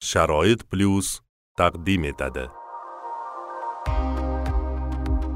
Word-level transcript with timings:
sharoit 0.00 0.62
plyus 0.70 1.20
taqdim 1.60 2.04
etadi. 2.04 2.46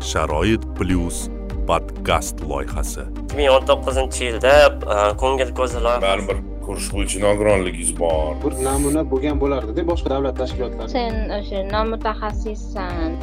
Sharoit 0.01 0.65
plyus 0.79 1.29
podkast 1.69 2.41
loyihasi. 2.41 3.05
2019 3.35 4.21
yilda 4.21 4.55
e, 4.95 4.97
ko'ngil 5.21 5.51
ko'zi 5.59 5.83
loyihasi. 5.85 6.05
Baribir 6.07 6.39
kurs 6.65 6.87
bo'yicha 6.95 7.21
nogironligingiz 7.27 7.93
bor. 7.99 8.33
Bir 8.45 8.57
namuna 8.65 9.03
bo'lgan 9.11 9.43
bo'lardida 9.43 9.85
boshqa 9.91 10.15
davlat 10.15 10.41
tashkilotlari 10.41 10.95
sen 10.97 11.15
o'sha 11.39 11.61
nomutaxassissan. 11.75 13.21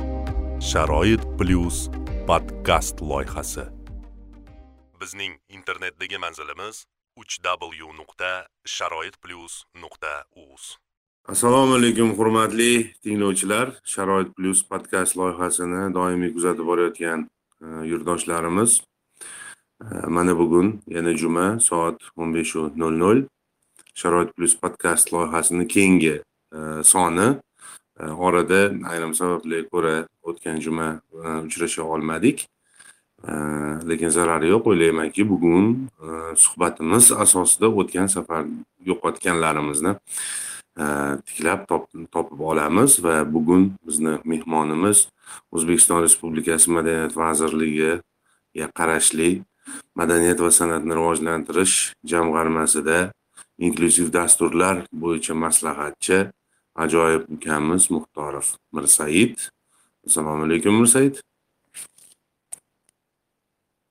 Sharoit 0.69 1.25
plyus 1.41 1.89
podkast 2.29 3.01
loyihasi. 3.13 3.65
Bizning 5.01 5.33
internetdagi 5.57 6.21
manzilimiz 6.21 6.85
3w 7.17 7.91
nuqta 7.97 8.31
sharoit 8.77 9.15
plyus 9.23 9.63
nuqta 9.81 10.13
uz 10.45 10.77
assalomu 11.25 11.75
alaykum 11.75 12.17
hurmatli 12.17 12.93
tinglovchilar. 13.03 13.71
Sharoit 13.83 14.35
plyus 14.35 14.63
podkast 14.69 15.17
loyihasini 15.17 15.93
doimiy 15.93 16.33
kuzatib 16.33 16.65
borayotgan 16.65 17.27
e, 17.61 17.65
yurtdoshlarimiz. 17.91 18.81
E, 19.81 20.07
mana 20.07 20.37
bugun 20.37 20.81
yana 20.87 21.13
juma 21.13 21.59
soat 21.59 22.01
o'n 22.17 22.33
beshu 22.33 22.71
nol 22.75 22.97
nol 23.03 23.23
sharoit 23.93 24.33
plyus 24.35 24.57
podkast 24.57 25.13
loyihasini 25.13 25.67
keyingi 25.67 26.15
e, 26.17 26.59
soni 26.83 27.27
orada 27.99 28.61
ayrim 28.91 29.13
sabablarga 29.13 29.69
ko'ra 29.69 29.95
o'tgan 30.23 30.57
juma 30.59 31.01
uchrasha 31.45 31.83
olmadik. 31.83 32.47
Lekin 33.89 34.09
zarari 34.09 34.49
yo'q 34.49 34.65
o'ylaymanki 34.71 35.21
bugun 35.29 35.67
suhbatimiz 36.35 37.11
asosida 37.11 37.69
o'tgan 37.69 38.07
safar 38.09 38.47
yo'qotganlarimizni 38.89 39.93
tiklab 40.75 41.67
topib 41.67 42.39
olamiz 42.39 43.03
va 43.03 43.15
bugun 43.33 43.63
bizni 43.87 44.17
mehmonimiz 44.23 45.07
o'zbekiston 45.51 46.03
respublikasi 46.05 46.71
madaniyat 46.71 47.15
vazirligiga 47.15 48.67
qarashli 48.77 49.43
madaniyat 49.95 50.39
va 50.39 50.51
san'atni 50.59 50.93
rivojlantirish 50.95 51.75
jamg'armasida 52.11 52.99
inklyuziv 53.67 54.13
dasturlar 54.13 54.85
bo'yicha 55.03 55.33
maslahatchi 55.45 56.19
ajoyib 56.83 57.23
ukamiz 57.35 57.89
muxtorov 57.91 58.47
mirsaid. 58.75 59.35
Assalomu 60.07 60.47
alaykum 60.47 60.79
mirsaid. 60.81 61.19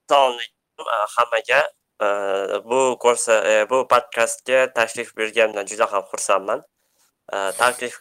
Assalomu 0.09 0.41
alaykum 0.41 0.87
hammaga 1.17 1.61
Э, 2.01 2.65
bu 2.65 2.97
ko'rsa 3.01 3.35
e, 3.51 3.71
bu 3.71 3.89
podkastga 3.89 4.73
tashrif 4.73 5.17
buyurganimdan 5.17 5.67
juda 5.67 5.93
ham 5.93 6.05
xursandman. 6.13 6.63
Э, 7.33 7.53
Taklif 7.59 8.01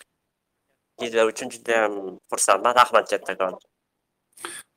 uchun 1.01 1.49
juda 1.49 1.81
ham 1.83 1.93
xursandman. 2.31 2.75
Rahmat 2.75 3.09
kattakon. 3.09 3.59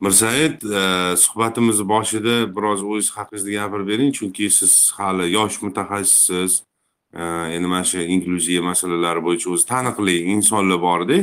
Mirsaid 0.00 0.62
e, 0.62 1.16
suhbatimizni 1.16 1.86
boshida 1.88 2.34
biroz 2.56 2.82
o'zingiz 2.82 3.10
haqingizda 3.16 3.50
gapirib 3.58 3.88
bering 3.92 4.12
chunki 4.18 4.50
siz 4.50 4.74
hali 4.96 5.30
yosh 5.32 5.62
mutaxassissiz. 5.62 6.52
E, 7.14 7.22
endi 7.54 7.66
mana 7.72 7.84
shu 7.90 8.02
inklyuziya 8.14 8.62
masalalari 8.70 9.22
bo'yicha 9.26 9.48
o'zi 9.54 9.66
taniqli 9.72 10.16
insonlar 10.34 10.80
borda. 10.88 11.18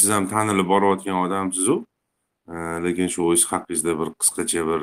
Siz 0.00 0.08
ham 0.16 0.28
tanilib 0.34 0.68
borayotgan 0.74 1.16
odamsizu. 1.24 1.76
Lekin 2.86 3.08
shu 3.08 3.22
o'zingiz 3.30 3.50
haqingizda 3.52 3.92
bir 4.00 4.08
qisqacha 4.20 4.62
bir 4.70 4.80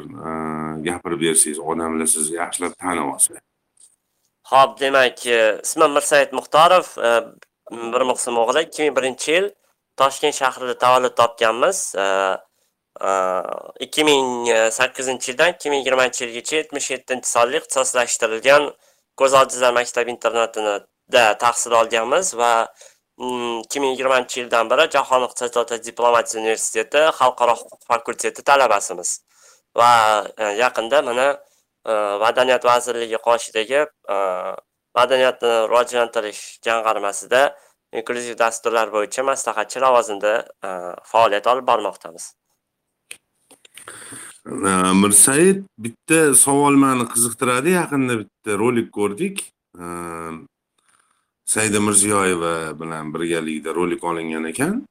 gapirib 0.87 1.21
bersangiz 1.25 1.59
odamlar 1.59 2.07
sizni 2.15 2.35
yaxshilab 2.41 2.73
tanib 2.83 3.13
olsa 3.13 3.33
ho'p 4.51 4.79
demak 4.79 5.25
ismim 5.65 5.91
mirsaid 5.97 6.33
muxtorov 6.39 6.87
bir 7.93 8.03
muqsim 8.11 8.39
o'g'li 8.43 8.63
ikki 8.67 8.83
ming 8.83 8.95
birinchi 8.97 9.31
yil 9.35 9.47
toshkent 10.01 10.35
shahrida 10.41 10.75
tavallud 10.83 11.15
topganmiz 11.21 11.79
ikki 13.85 14.03
ming 14.09 14.49
sakkizinchi 14.79 15.31
yildan 15.31 15.53
ikki 15.53 15.69
ming 15.73 15.81
yigirmanchi 15.83 16.25
yilgacha 16.25 16.55
yetmish 16.61 16.89
yettinchi 16.95 17.29
sonli 17.35 17.61
ixtisoslashtirilgan 17.61 18.71
ko'z 19.21 19.33
ojizlar 19.41 19.73
maktab 19.79 20.11
internatida 20.15 21.23
tahsil 21.43 21.77
olganmiz 21.81 22.33
va 22.41 22.51
ikki 23.21 23.79
ming 23.79 23.91
yigirmanchi 23.93 24.39
yildan 24.39 24.69
beri 24.69 24.87
jahon 24.95 25.23
iqtisodiyoti 25.27 25.77
diplomatiya 25.85 26.41
universiteti 26.41 27.01
xalqaro 27.19 27.53
huquq 27.61 27.81
fakulteti 27.91 28.41
talabasimiz. 28.49 29.09
Va 29.79 29.91
e, 30.37 30.43
yaqinda 30.63 31.01
mana 31.09 31.27
e, 31.85 31.93
madaniyat 32.25 32.65
vazirligi 32.65 33.19
qoshidagi 33.27 33.79
e, 34.15 34.17
madaniyatni 34.99 35.53
rivojlantirish 35.71 36.41
jamg'armasida 36.67 37.41
inklyuziv 37.99 38.37
dasturlar 38.43 38.93
bo'yicha 38.95 39.23
maslahatchi 39.31 39.83
lavozimida 39.85 40.33
faoliyat 41.11 41.47
olib 41.53 41.67
bormoqdamiz. 41.71 42.25
Mirsaid 45.03 45.63
bitta 45.85 46.19
savol 46.45 46.75
mani 46.83 47.05
qiziqtiradi. 47.13 47.75
Yaqinda 47.79 48.17
bitta 48.21 48.57
rolik 48.63 48.89
ko'rdik. 48.97 49.45
Saida 51.51 51.79
mirziyoyeva 51.79 52.79
bilan 52.79 53.13
birgalikda 53.13 53.75
rolik 53.75 54.03
olingan 54.03 54.43
ekan. 54.43 54.87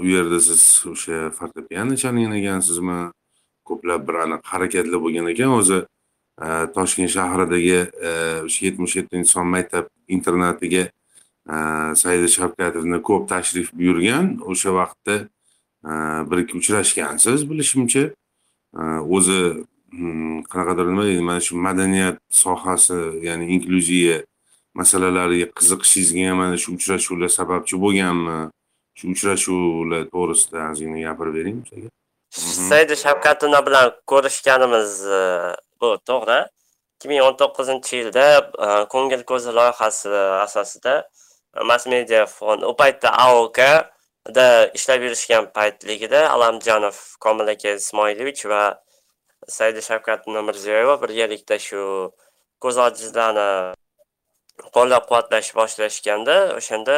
U 0.00 0.04
yerda 0.06 0.38
siz 0.40 0.62
o'sha 0.92 1.30
fortepiano 1.38 1.96
chalgan 2.02 2.34
ekansizmi? 2.40 2.98
Ko'plab 3.68 4.04
bir 4.08 4.16
aniq 4.24 4.42
harakatlar 4.52 5.00
bo'lgan 5.04 5.26
ekan. 5.32 5.54
O'zi 5.60 5.78
e, 6.44 6.48
toshkent 6.76 7.10
shahridagi 7.16 7.80
e, 8.10 8.12
o'sha 8.46 8.66
yetmish 8.66 8.94
yettinchi 8.98 9.30
son 9.36 9.50
maktab 9.54 9.88
internatiga 10.16 10.84
e, 11.54 11.56
saida 12.02 12.28
shavkatovni 12.36 13.02
ko'p 13.08 13.26
tashrif 13.32 13.74
buyurgan. 13.78 14.30
O'sha 14.52 14.76
vaqtda 14.78 15.16
bir 16.30 16.38
ikki 16.44 16.54
uchrashgansiz 16.60 17.48
bilishimcha. 17.50 18.04
O'zi 19.16 19.40
hmm, 19.90 20.38
qanaqadir 20.52 20.86
nima 20.92 21.10
deydi 21.10 21.28
mana 21.32 21.42
shu 21.48 21.58
madaniyat 21.66 22.16
sohasi 22.44 22.98
ya'ni 23.26 23.46
inklyuziya 23.54 24.16
masalalariga 24.80 25.46
qiziqishingizga 25.58 26.34
mana 26.40 26.56
shu 26.62 26.74
uchrashuvlar 26.76 27.30
sababchi 27.38 27.80
bo'lganmi? 27.84 28.36
Shu 28.98 29.04
uchrashuvlar 29.14 30.02
to'g'risida 30.14 30.60
ozgina 30.70 30.98
gapirib 31.06 31.34
bering. 31.38 31.58
Bizaga 32.36 32.68
saida 32.70 32.96
shavkatullo 33.04 33.60
bilan 33.68 33.92
ko'rishganimiz 34.12 34.92
e, 35.20 35.22
bu 35.80 35.90
to'g'ri. 36.10 36.40
Ikki 36.96 37.12
ming 37.12 37.22
o'n 37.26 37.36
to'qqizinchi 37.42 38.00
yilda 38.00 38.26
e, 38.66 38.68
ko'ngil 38.94 39.22
ko'zi 39.30 39.54
loyihasi 39.58 40.16
asosida 40.46 40.96
mass 41.70 41.86
media 41.86 42.26
fond 42.26 42.62
u 42.70 42.72
paytda 42.76 43.12
aokda 43.26 43.68
ishlab 44.78 45.02
yurishgan 45.06 45.46
paytligida 45.56 46.20
alamjonov 46.34 46.98
komil 47.24 47.48
aka 47.54 47.76
ismoilovich 47.80 48.44
va 48.52 48.62
saida 49.48 49.80
shavkatullo 49.88 50.42
mirziyoyeva 50.48 50.96
birgalikda 51.02 51.58
shu 51.68 51.82
ko'z 52.62 52.76
ojizlarni 52.86 53.48
qo'llab 54.76 55.04
quvvatlash 55.08 55.50
boshlashganda 55.58 56.36
o'shanda 56.58 56.96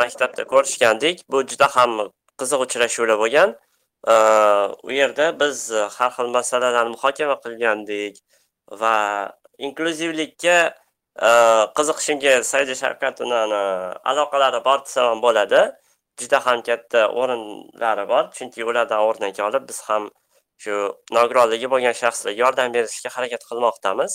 maktabda 0.00 0.42
ko'rishgandik. 0.52 1.16
Bu 1.30 1.38
juda 1.50 1.68
ham 1.76 1.90
qiziq 2.40 2.60
uchrashuvlar 2.66 3.18
bo'lgan. 3.22 3.54
U 4.88 4.90
yerda 5.00 5.26
biz 5.40 5.58
har 5.96 6.10
xil 6.16 6.28
masalalarni 6.38 6.90
muhokama 6.96 7.36
qilgandik 7.44 8.14
va 8.80 8.96
inklyuzivlikka 9.66 10.58
qiziqishimga 11.78 12.32
saida 12.52 12.74
shavkatovnani 12.82 13.62
aloqalari 14.10 14.60
bor 14.68 14.78
desam 14.86 15.06
ham 15.10 15.20
bo'ladi. 15.26 15.62
Juda 16.20 16.38
ham 16.46 16.62
katta 16.68 17.00
o'rinlari 17.20 18.04
bor 18.12 18.24
chunki 18.36 18.60
ulardan 18.70 19.00
o'rnak 19.08 19.38
olib 19.48 19.64
biz 19.70 19.80
ham 19.88 20.10
shu 20.62 20.74
nogironligi 21.16 21.70
bo'lgan 21.74 21.94
shaxslarga 22.02 22.40
yordam 22.44 22.68
berishga 22.76 23.10
harakat 23.16 23.42
qilmoqdamiz. 23.50 24.12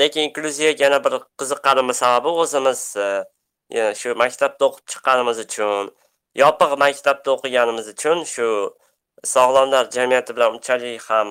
Lekin 0.00 0.22
inklyuziyaga 0.28 0.84
yana 0.84 1.04
bir 1.04 1.14
qiziqqanimiz 1.40 1.96
sababi 1.96 2.28
o'zimiz 2.42 2.80
shu 4.00 4.14
maktabda 4.22 4.64
o'qib 4.68 4.84
chiqqanimiz 4.92 5.38
uchun 5.46 5.90
yopiq 6.42 6.76
maktabda 6.84 7.28
o'qiganimiz 7.34 7.88
uchun 7.94 8.24
shu 8.34 8.46
sog'lomlar 9.34 9.90
jamiyati 9.96 10.36
bilan 10.36 10.54
unchalik 10.56 11.02
ham 11.10 11.26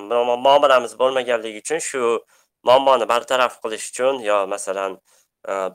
muomalamiz 0.45 0.93
bo'lmaganligi 1.01 1.59
uchun 1.63 1.79
shu 1.89 2.03
muammoni 2.67 3.07
bartaraf 3.13 3.53
qilish 3.63 3.87
uchun 3.91 4.21
yo 4.29 4.37
masalan 4.53 4.99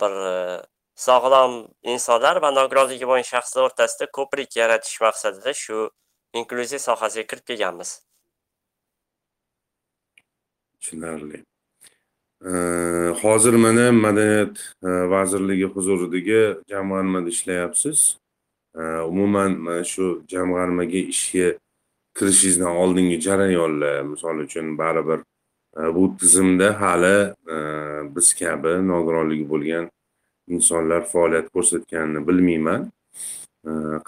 bir 0.01 0.13
sog'lom 1.07 1.53
insonlar 1.95 2.37
va 2.45 2.51
nogironligi 2.59 3.07
bo'lgan 3.11 3.29
shaxslar 3.33 3.63
o'rtasida 3.69 4.11
ko'prik 4.19 4.51
yaratish 4.61 5.01
maqsadida 5.07 5.53
shu 5.65 5.79
inklyuziya 6.41 6.81
sohasiga 6.89 7.27
kirib 7.31 7.45
kelganmiz 7.51 7.91
tushunarli 10.81 11.45
hozir 13.23 13.55
mana 13.55 13.93
madaniyat 13.93 14.75
e, 14.83 14.89
vazirligi 14.89 15.65
huzuridagi 15.65 16.57
jamg'armada 16.69 17.29
ishlayapsiz. 17.29 18.19
Umuman 19.09 19.59
mana 19.59 19.85
shu 19.85 20.23
jamg'armaga 20.29 20.99
ishga 20.99 21.59
kirishingizdan 22.17 22.77
oldingi 22.77 23.21
jarayonlar 23.21 24.03
misol 24.03 24.39
uchun 24.39 24.79
baribir 24.79 25.21
e, 25.77 25.95
bu 25.95 26.17
tizimda 26.17 26.81
hali 26.81 27.33
e, 27.55 27.57
biz 28.17 28.35
kabi 28.35 28.89
nogironligi 28.89 29.49
bo'lgan 29.51 29.91
insonlar 30.49 31.03
faoliyat 31.13 31.49
ko'rsatganini 31.55 32.27
bilmayman. 32.29 32.91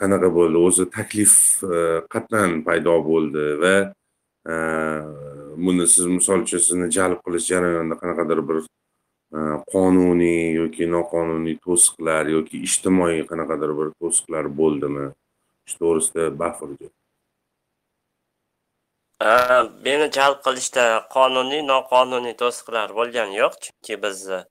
Qanaqa 0.01 0.29
bo'ldi? 0.39 0.57
O'zi 0.69 0.85
taklif 0.91 1.35
qayerdan 2.13 2.51
paydo 2.67 2.97
bo'ldi 3.11 3.45
va 3.63 3.77
buni 4.47 5.87
siz 5.89 6.07
misol 6.07 6.45
uchun 6.47 6.63
sizni 6.69 6.89
jalb 6.97 7.23
qilish 7.27 7.47
jarayonida 7.53 7.97
qanaqadir 8.03 8.43
bir 8.49 8.59
e, 8.63 9.41
qonuniy 9.73 10.43
yoki 10.61 10.91
noqonuniy 10.97 11.57
to'siqlar 11.67 12.31
yoki 12.37 12.61
ijtimoiy 12.69 13.25
qanaqadir 13.31 13.73
bir 13.79 13.89
to'siqlar 14.03 14.51
bo'ldimi? 14.61 15.07
Shu 15.69 15.79
to'g'risida 15.83 16.29
bafurja 16.43 16.93
meni 19.87 20.07
jalb 20.19 20.43
qilishda 20.47 20.85
qonuniy 21.17 21.63
noqonuniy 21.73 22.37
to'siqlar 22.43 22.95
bo'lgani 22.99 23.39
yo'q 23.43 23.55
chunki 23.65 24.03
biz 24.05 24.29
e, 24.39 24.45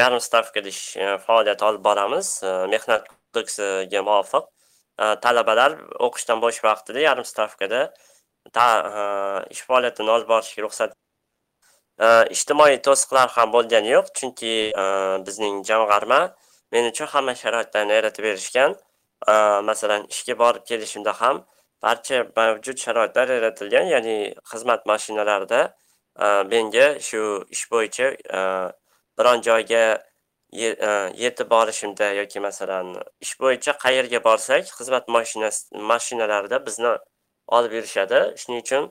yarim 0.00 0.20
stavkada 0.28 0.72
e, 1.04 1.18
faoliyat 1.26 1.62
olib 1.68 1.84
boramiz. 1.84 2.28
Mehnat 2.74 3.08
kodeksiga 3.10 4.02
muvofiq. 4.08 4.44
Talabalar 5.24 5.72
o'qishdan 6.06 6.38
bo'sh 6.44 6.60
vaqtida 6.64 7.00
yarim 7.08 7.26
stavkada 7.26 7.80
ish 9.54 9.62
faoliyatini 9.68 10.10
olib 10.16 10.28
borishga 10.28 10.62
ruxsat 10.66 10.94
ijtimoiy 12.36 12.80
to'siqlar 12.86 13.28
ham 13.36 13.52
bo'lgani 13.56 13.90
yo'q 13.96 14.06
chunki 14.18 14.54
bizning 15.26 15.62
jamg'arma 15.70 16.20
men 16.72 16.90
uchun 16.92 17.06
hamma 17.14 17.34
sharoitlarni 17.42 17.92
yaratib 17.98 18.24
berishgan 18.28 18.76
masalan 19.70 20.06
ishga 20.14 20.38
borib 20.42 20.64
kelishimda 20.70 21.12
ham 21.20 21.44
barcha 21.82 22.26
mavjud 22.36 22.76
sharoitlar 22.84 23.28
yaratilgan 23.36 23.86
ya'ni 23.94 24.16
xizmat 24.50 24.86
mashinalarida 24.92 25.60
menga 26.52 26.86
shu 27.08 27.22
ish 27.50 27.64
bo'yicha 27.72 28.06
biron 29.18 29.40
joyga 29.48 29.84
yetib 31.24 31.50
borishimda 31.50 32.06
yoki 32.20 32.40
masalan 32.40 32.86
ish 33.20 33.34
bo'yicha 33.40 33.72
qayerga 33.84 34.24
borsak 34.28 34.64
xizmat 34.78 35.08
mashinasi 35.16 35.60
mashinalarida 35.90 36.66
bizni 36.66 36.92
olib 37.48 37.72
yurishadi 37.78 38.20
shuning 38.40 38.62
uchun 38.64 38.84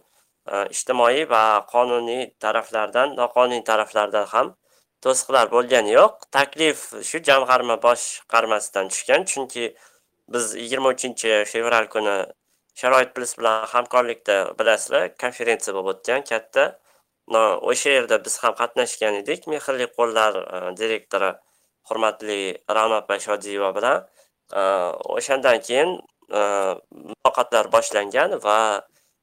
e, 0.52 0.66
ijtimoiy 0.76 1.30
va 1.34 1.44
qonuniy 1.74 2.24
taraflardan 2.46 3.16
noqonuniy 3.22 3.64
taraflardan 3.72 4.28
ham 4.34 4.54
to'siqlar 5.06 5.52
bo'lgani 5.56 5.92
yo'q. 5.98 6.14
Taklif 6.38 6.86
shu 7.10 7.20
jamg'arma 7.30 7.76
boshqarmasidan 7.88 8.92
tushgan. 8.94 9.26
Chunki 9.32 9.66
biz 10.34 10.56
yigirma 10.64 10.94
uchinchi 10.96 11.44
fevral 11.52 11.90
kuni 11.96 12.16
sharoit 12.82 13.12
plus 13.16 13.38
bilan 13.40 13.66
hamkorlikda 13.74 14.38
bilasizlar 14.60 15.04
konferensiya 15.24 15.76
bo'lib 15.76 15.92
o'tgan 15.94 16.22
katta. 16.32 16.66
O'sha 17.72 17.90
yerda 17.98 18.20
biz 18.26 18.38
ham 18.44 18.54
qatnashgan 18.62 19.20
edik. 19.22 19.48
Mehrli 19.54 19.88
qo'llar 19.98 20.40
e, 20.44 20.58
direktori 20.82 21.32
hurmatli 21.90 22.40
ra'no 22.78 22.98
opa 23.04 23.20
shodiyeva 23.28 23.70
bilan 23.78 23.98
e, 24.60 24.62
o'shandan 25.18 25.62
keyin 25.68 25.90
E, 26.30 26.42
muloqotlar 27.10 27.72
boshlangan 27.76 28.38
va 28.44 28.60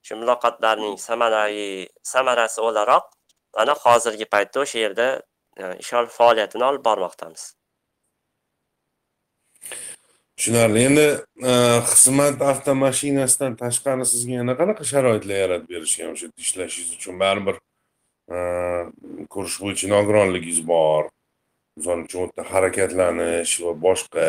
shu 0.06 0.18
muloqotlarning 0.22 0.98
samarali 0.98 1.88
samarasi 2.12 2.60
o'laroq 2.68 3.08
mana 3.56 3.74
hozirgi 3.84 4.26
paytda 4.34 4.64
o'sha 4.64 4.78
yerda 4.84 5.08
e, 5.60 5.62
ish 5.82 5.90
faoliyatini 6.18 6.64
olib 6.70 6.84
bormoqdamiz. 6.84 7.42
Tushunarli. 10.36 10.84
Endi 10.88 11.06
e, 11.50 11.52
xizmat 11.92 12.42
avtomashinasidan 12.52 13.56
tashqari 13.62 14.06
sizga 14.12 14.38
yana 14.40 14.54
qanaqa 14.60 14.84
sharoitlar 14.92 15.42
yaratib 15.44 15.74
berishgan 15.74 16.14
o'sha 16.14 16.26
yerda 16.26 16.46
ishlashingiz 16.46 16.94
uchun? 16.98 17.20
Baribir 17.24 17.56
ko'rish 19.34 19.56
bo'yicha 19.62 19.90
nogironligingiz 19.94 20.62
bor. 20.72 21.10
Misol 21.76 22.04
uchun 22.06 22.20
u 22.20 22.24
yerda 22.26 22.46
harakatlanish 22.52 23.54
va 23.64 23.72
boshqa 23.86 24.26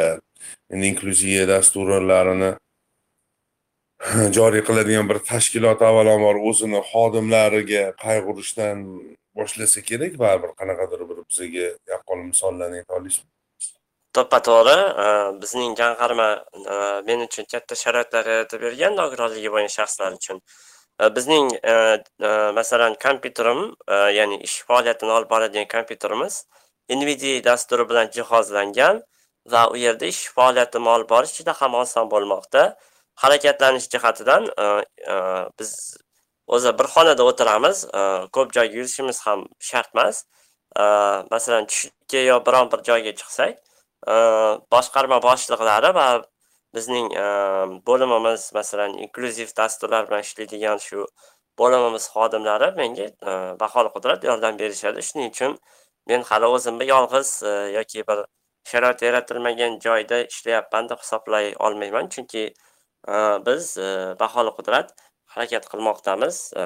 endi 0.73 0.91
inklyuziya 0.91 1.47
dasturlarini 1.53 2.51
joriy 4.38 4.63
qiladigan 4.69 5.09
bir 5.11 5.19
tashkilot 5.31 5.81
avvalambor 5.89 6.41
o'zini 6.51 6.79
xodimlariga 6.91 7.83
qayg'urishdan 8.05 8.88
boshlasa 9.38 9.79
kerak 9.89 10.17
baribir 10.23 10.51
qanaqadir 10.59 11.05
bir 11.09 11.21
bizaga 11.29 11.67
yaqqol 11.93 12.19
misollarni 12.31 12.81
ayta 12.81 12.99
olasizmi 12.99 13.29
to'ppa 14.17 14.39
to'g'ri 14.47 14.77
e, 15.03 15.07
bizning 15.43 15.75
jamg'arma 15.81 16.29
e, 16.73 16.75
men 17.07 17.23
uchun 17.27 17.47
katta 17.53 17.77
sharoitlar 17.83 18.29
yaratib 18.33 18.63
bergan 18.65 18.97
nogironligi 18.99 19.51
bo'lgan 19.53 19.71
shaxslar 19.77 20.17
uchun. 20.19 20.41
E, 21.01 21.09
bizning 21.17 21.47
masalan 22.59 22.97
kompyuterim 23.05 23.61
ya'ni 24.17 24.41
ish 24.47 24.57
faoliyatini 24.71 25.15
olib 25.17 25.29
boradigan 25.33 25.69
kompyuterimiz 25.75 26.41
nvd 26.97 27.25
dasturi 27.47 27.88
bilan 27.91 28.11
jihozlangan. 28.17 29.01
Va 29.45 29.69
u 29.71 29.77
yerda 29.77 30.05
ish 30.05 30.27
faoliyatini 30.35 30.89
olib 30.89 31.09
borish 31.09 31.33
juda 31.39 31.53
ham 31.61 31.75
oson 31.75 32.09
bo'lmoqda. 32.13 32.75
Harakatlanish 33.15 33.88
jihatidan 33.93 34.47
e, 34.57 34.65
e, 35.13 35.15
biz 35.59 35.97
o'zi 36.47 36.77
bir 36.79 36.88
xonada 36.93 37.23
o'tiramiz. 37.31 37.85
E, 37.85 38.01
ko'p 38.35 38.53
joyga 38.57 38.77
yurishimiz 38.79 39.21
ham 39.25 39.47
shart 39.59 39.89
emas. 39.95 40.25
Masalan 41.31 41.65
tushlikka 41.67 42.21
yo 42.31 42.38
biron 42.47 42.71
bir 42.71 42.83
joyga 42.89 43.11
chiqsak 43.19 43.57
boshqarma 44.73 45.17
boshliqlari 45.25 45.89
va 45.97 46.05
bizning 46.77 47.09
bo'limimiz 47.89 48.45
masalan 48.57 48.95
inklyuziv 49.05 49.49
dasturlar 49.57 50.07
bilan 50.07 50.23
ishlaydigan 50.27 50.79
shu 50.88 51.05
bo'limimiz 51.59 52.05
xodimlari 52.13 52.69
menga 52.79 53.07
baholi 53.63 53.89
qudrat 53.95 54.23
yordam 54.29 54.59
berishadi. 54.61 55.03
Shuning 55.07 55.29
uchun 55.33 55.57
men 56.07 56.23
hali 56.29 56.47
o'zimni 56.55 56.88
yolg'iz 56.93 57.29
yoki 57.77 58.07
bir 58.07 58.23
sharoit 58.63 59.01
yaratilmagan 59.01 59.79
joyda 59.79 60.23
ishlayapman 60.25 60.89
deb 60.89 60.99
hisoblay 61.03 61.53
olmayman. 61.59 62.09
Chunki 62.09 62.53
e, 63.07 63.13
biz 63.45 63.77
e, 63.77 64.15
baholi 64.19 64.49
qudrat 64.57 64.93
harakat 65.25 65.65
qilmoqdamiz 65.71 66.37
e, 66.61 66.63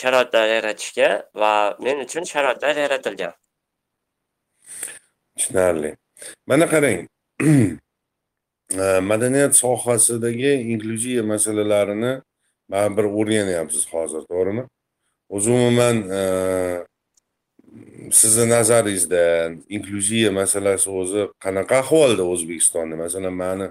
sharoitlar 0.00 0.46
yaratishga 0.56 1.30
va 1.34 1.76
men 1.80 2.04
uchun 2.06 2.24
sharoitlar 2.24 2.76
yaratilgan. 2.76 3.32
Tushunarli. 5.36 5.96
Mana 6.46 6.66
qarang. 6.66 7.08
Madaniyat 9.10 9.56
sohasidagi 9.56 10.52
inklyuziya 10.72 11.22
masalalarini 11.22 12.12
baribir 12.70 13.04
o'rganyapsiz 13.18 13.84
hozir 13.92 14.22
to'g'rimi? 14.30 14.64
O'zi 15.28 15.50
umuman 15.50 15.96
sizni 18.12 18.48
nazaringizda 18.50 19.52
inklyuziya 19.68 20.32
masalasi 20.32 20.90
o'zi 20.90 21.22
qanaqa 21.44 21.80
ahvolda 21.82 22.24
o'zbekistonda? 22.32 22.96
Masalan 22.96 23.34
mani 23.34 23.68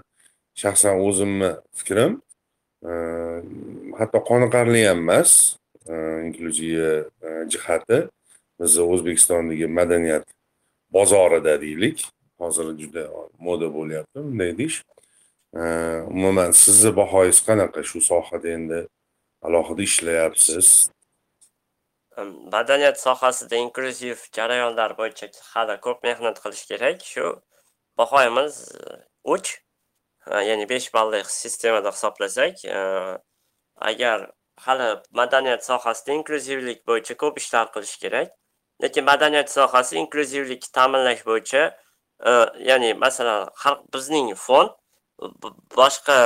shaxsan 0.62 1.00
o'zimni 1.08 1.52
fikrim 1.80 2.22
e, 2.90 2.92
hatto 4.00 4.20
qoniqarli 4.30 4.82
ham 4.88 5.00
emas 5.04 5.58
e, 5.88 5.94
inklyuziya 6.28 6.92
e, 7.28 7.30
jihati. 7.54 8.00
Bizni 8.60 8.84
o'zbekistondagi 8.94 9.68
madaniyat 9.68 10.26
bozorida 10.90 11.62
deylik. 11.62 12.06
Hozir 12.40 12.72
juda 12.80 13.04
moda 13.40 13.68
bo'lyapti 13.78 14.20
bunday 14.24 14.52
deyish. 14.58 14.84
Umuman 16.12 16.52
sizni 16.52 16.92
bahoyingiz 16.96 17.40
qanaqa? 17.48 17.84
Shu 17.84 18.02
sohada 18.02 18.50
endi 18.58 18.80
alohida 19.42 19.82
ishlayapsiz. 19.82 20.95
Madaniyat 22.52 23.00
sohasida 23.00 23.56
inklyuziv 23.56 24.18
jarayonlar 24.38 24.98
bo'yicha 25.00 25.28
hali 25.54 25.80
ko'p 25.86 26.04
mehnat 26.04 26.40
qilish 26.44 26.66
kerak. 26.72 27.04
Shu 27.04 27.42
bahoyimiz 27.98 28.72
e, 28.72 29.06
uch 29.24 29.50
e, 30.28 30.36
ya'ni 30.50 30.70
besh 30.70 30.94
balli 30.94 31.24
sistemada 31.24 31.92
hisoblasak 31.92 32.66
e, 32.66 32.80
agar 33.76 34.32
hali 34.56 35.02
madaniyat 35.12 35.66
sohasida 35.66 36.12
inklyuzivlik 36.12 36.88
bo'yicha 36.88 37.18
ko'p 37.24 37.38
ishlar 37.38 37.66
qilish 37.76 37.98
kerak 38.04 38.32
lekin 38.84 39.06
madaniyat 39.12 39.52
sohasi 39.52 39.98
inklyuzivlik 40.04 40.74
ta'minlash 40.74 41.26
bo'yicha 41.30 41.64
ya'ni 42.70 42.94
masalan 42.94 43.50
xalq 43.64 43.82
bizning 43.94 44.34
fond 44.36 44.72
boshqa 45.78 46.18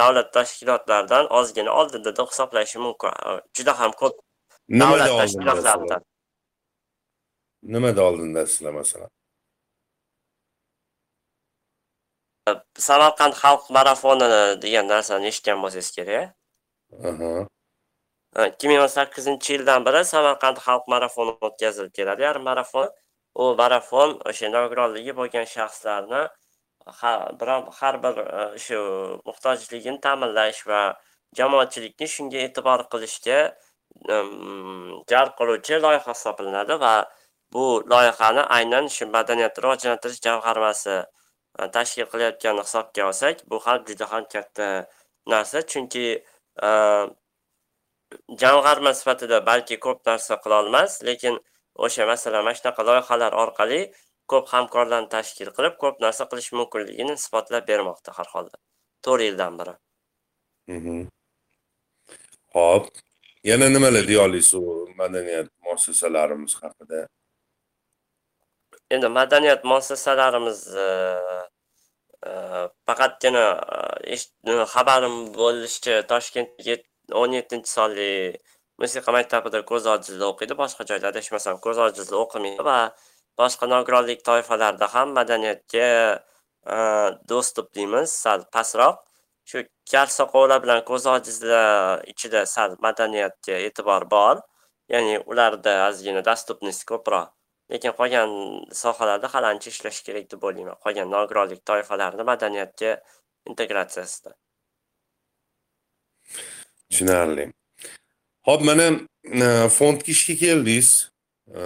davlat 0.00 0.32
tashkilotlaridan 0.36 1.32
ozgina 1.40 1.72
oldinda 1.80 2.16
deb 2.16 2.28
hisoblash 2.32 2.76
mumkin 2.76 3.10
juda 3.56 3.78
ham 3.80 3.92
ko'p 4.02 4.20
davlat 4.70 5.08
tashkilotlaridan 5.20 6.02
nimada 7.74 8.00
oldindasizlar 8.08 8.72
masalan 8.80 9.10
samarqand 12.88 13.34
xalq 13.42 13.62
marafoni 13.76 14.28
degan 14.64 14.86
narsani 14.94 15.26
eshitgan 15.32 15.58
bo'lsangiz 15.64 15.90
kerak 15.96 16.26
ikki 18.48 18.66
ming 18.70 18.80
o'n 18.84 18.92
sakkizinchi 18.98 19.50
yildan 19.56 19.80
beri 19.86 20.02
samarqand 20.14 20.58
xalq 20.66 20.84
marafoni 20.94 21.32
o'tkazilib 21.48 21.92
keladi 21.98 22.22
yarim 22.28 22.44
marafon 22.50 22.88
u 23.42 23.44
marafon 23.62 24.10
o'sha 24.30 24.46
nogironligi 24.56 25.12
bo'lgan 25.20 25.46
shaxslarni 25.54 26.22
har 27.80 27.94
bir 28.04 28.14
shu 28.66 28.78
muhtojligini 29.28 30.00
ta'minlash 30.06 30.60
va 30.70 30.80
jamoatchilikni 31.38 32.06
shunga 32.14 32.38
e'tibor 32.46 32.80
qilishga 32.92 33.38
jalb 35.12 35.32
qiluvchi 35.38 35.80
loyiha 35.84 36.12
hisoblanadi 36.12 36.80
va 36.84 36.94
bu 37.52 37.64
loyihani 37.92 38.42
aynan 38.56 38.86
shu 38.96 39.06
madaniyat 39.16 39.58
rivojlantirish 39.62 40.20
jamg'armasi 40.26 40.96
e, 41.58 41.70
tashkil 41.76 42.06
qilayotganini 42.12 42.64
hisobga 42.66 43.06
olsak 43.08 43.36
bu 43.50 43.58
ham 43.66 43.84
juda 43.88 44.06
ham 44.12 44.24
katta 44.34 44.68
narsa. 45.32 45.62
Chunki 45.72 46.06
e, 46.66 46.70
jamg'arma 48.42 48.94
sifatida 49.00 49.46
balki 49.50 49.76
ko'p 49.86 50.06
narsa 50.10 50.34
qilolmas 50.44 51.02
lekin 51.08 51.34
o'sha 51.86 52.06
masalan 52.12 52.44
mana 52.44 52.56
shunaqa 52.60 52.82
loyihalar 52.90 53.32
orqali 53.42 53.80
ko'p 54.32 54.46
hamkorlarni 54.54 55.08
tashkil 55.16 55.50
qilib 55.56 55.78
ko'p 55.82 56.02
narsa 56.06 56.24
qilish 56.30 56.50
mumkinligini 56.58 57.12
isbotlab 57.20 57.68
bermoqda 57.70 58.10
har 58.18 58.28
holda. 58.34 58.56
To'rt 59.04 59.22
yildan 59.28 59.58
beri. 59.60 59.74
Mhmm. 60.74 61.00
Ho'p 62.56 62.84
yana 63.44 63.68
nimalar 63.68 64.08
deya 64.08 64.22
olasiz 64.24 64.54
u 64.54 64.88
madaniyat 64.96 65.48
muassasalarimiz 65.64 66.54
haqida? 66.62 67.06
Endi 68.90 69.08
madaniyat 69.08 69.64
muassasalarimiz 69.64 70.60
e, 70.76 70.86
e, 72.28 72.32
faqatgina 72.86 73.44
e, 74.04 74.16
xabarim 74.74 75.16
bo'lishicha 75.40 76.02
toshkentda 76.12 76.76
o'n 77.22 77.36
yettinchi 77.38 77.70
sonli 77.76 78.10
musiqa 78.82 79.12
maktabida 79.18 79.60
ko'z 79.70 79.86
ojizda 79.94 80.24
o'qiydi 80.32 80.54
boshqa 80.62 80.88
joyda 80.90 81.12
adashmasam 81.12 81.56
ko'z 81.66 81.78
ojizda 81.86 82.16
o'qimaydi 82.24 82.66
va 82.70 82.78
boshqa 83.40 83.68
nogironlik 83.74 84.20
toifalarida 84.28 84.86
ham 84.94 85.14
madaniyatga 85.18 85.88
dostуп 87.32 87.74
deymiz 87.74 88.12
sal 88.24 88.44
pastroq. 88.56 89.09
Shu 89.48 89.64
kar 89.92 90.06
soqovlar 90.18 90.62
bilan 90.62 90.84
ko'z 90.90 91.06
ojizlar 91.16 92.04
ichida 92.12 92.46
sal 92.46 92.76
madaniyatga 92.86 93.56
e'tibor 93.66 94.10
bor. 94.10 94.36
Ya'ni 94.88 95.18
ularda 95.30 95.72
ozgina 95.88 96.22
доступность 96.30 96.84
ko'proq. 96.90 97.28
Lekin 97.70 97.92
qolgan 97.98 98.30
sohalarda 98.82 99.28
hali 99.34 99.46
ancha 99.52 99.70
ishlash 99.70 100.00
kerak 100.06 100.26
deb 100.32 100.42
o'ylayman. 100.48 100.76
Qolgan 100.84 101.10
nogironlik 101.14 101.60
toifalarini 101.70 102.24
madaniyatga 102.32 102.90
integratsiyasida. 103.50 104.34
Tushunarli. 106.90 107.52
Ho'p 108.48 108.60
mana 108.68 108.86
e, 109.44 109.68
fondga 109.76 110.10
ishga 110.14 110.34
keldingiz. 110.42 110.90
E, 111.54 111.62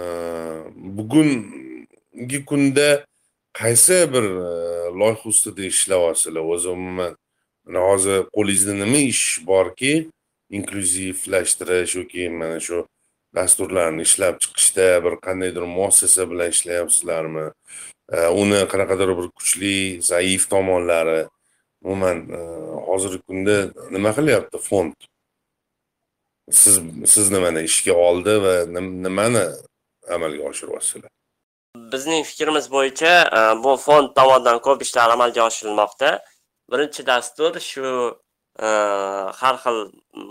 bugungi 0.97 2.39
kunda 2.45 2.89
qaysi 3.61 3.99
bir 4.13 4.25
e, 4.47 4.49
loyiha 4.99 5.29
ustida 5.31 5.63
ishlayapsizlar 5.71 6.43
o'zi 6.53 6.69
umuman? 6.77 7.17
Mana 7.65 7.79
hozir 7.89 8.19
qo'lingizda 8.35 8.73
nima 8.81 9.01
ish 9.11 9.25
borki 9.47 9.93
inklyuzivlashtirish 10.57 11.95
yoki 11.99 12.29
mana 12.29 12.59
shu 12.67 12.77
dasturlarni 13.35 14.01
ishlab 14.07 14.35
chiqishda 14.43 14.87
bir 15.05 15.13
qandaydir 15.25 15.63
muassasa 15.77 16.29
bilan 16.31 16.49
ishlayapsizlarmi? 16.55 17.45
Uni 18.41 18.61
qanaqadir 18.71 19.09
bir 19.19 19.27
kuchli 19.37 20.01
zaif 20.11 20.49
tomonlari 20.53 21.21
umuman 21.83 22.17
e, 22.37 22.39
hozirgi 22.89 23.21
kunda 23.27 23.55
nima 23.95 24.11
qilyapti 24.17 24.57
fond? 24.69 24.95
Siz 26.61 26.75
siz 27.13 27.31
nimani 27.35 27.61
ishga 27.69 27.93
oldi 28.07 28.33
va 28.45 28.55
nimani 29.05 29.45
amalga 30.15 30.43
oshiryapsizlar 30.51 31.11
bizning 31.93 32.25
fikrimiz 32.25 32.71
bo'yicha 32.71 33.13
e, 33.37 33.41
bu 33.63 33.75
fond 33.85 34.13
tomonidan 34.17 34.59
ko'p 34.67 34.81
ishlar 34.85 35.09
amalga 35.15 35.41
oshirilmoqda. 35.49 36.09
Birinchi 36.71 37.05
dastur 37.11 37.59
shu 37.69 37.87
e, 38.59 38.67
har 39.39 39.55
xil 39.63 39.77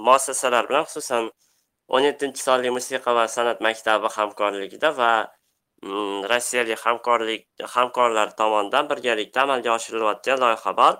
muassasalar 0.06 0.68
bilan 0.68 0.84
xususan 0.88 1.30
o'n 1.94 2.02
yettinchi 2.08 2.42
sonli 2.46 2.70
musiqa 2.76 3.14
va 3.18 3.24
san'at 3.36 3.60
maktabi 3.66 4.08
hamkorligida 4.16 4.90
va 5.00 5.12
mm, 5.82 6.24
rossiyalik 6.32 6.80
hamkorlik 6.86 7.44
hamkorlar 7.74 8.28
tomonidan 8.40 8.90
birgalikda 8.90 9.42
amalga 9.46 9.70
oshirilayotgan 9.78 10.38
loyiha 10.44 10.72
bor. 10.80 10.94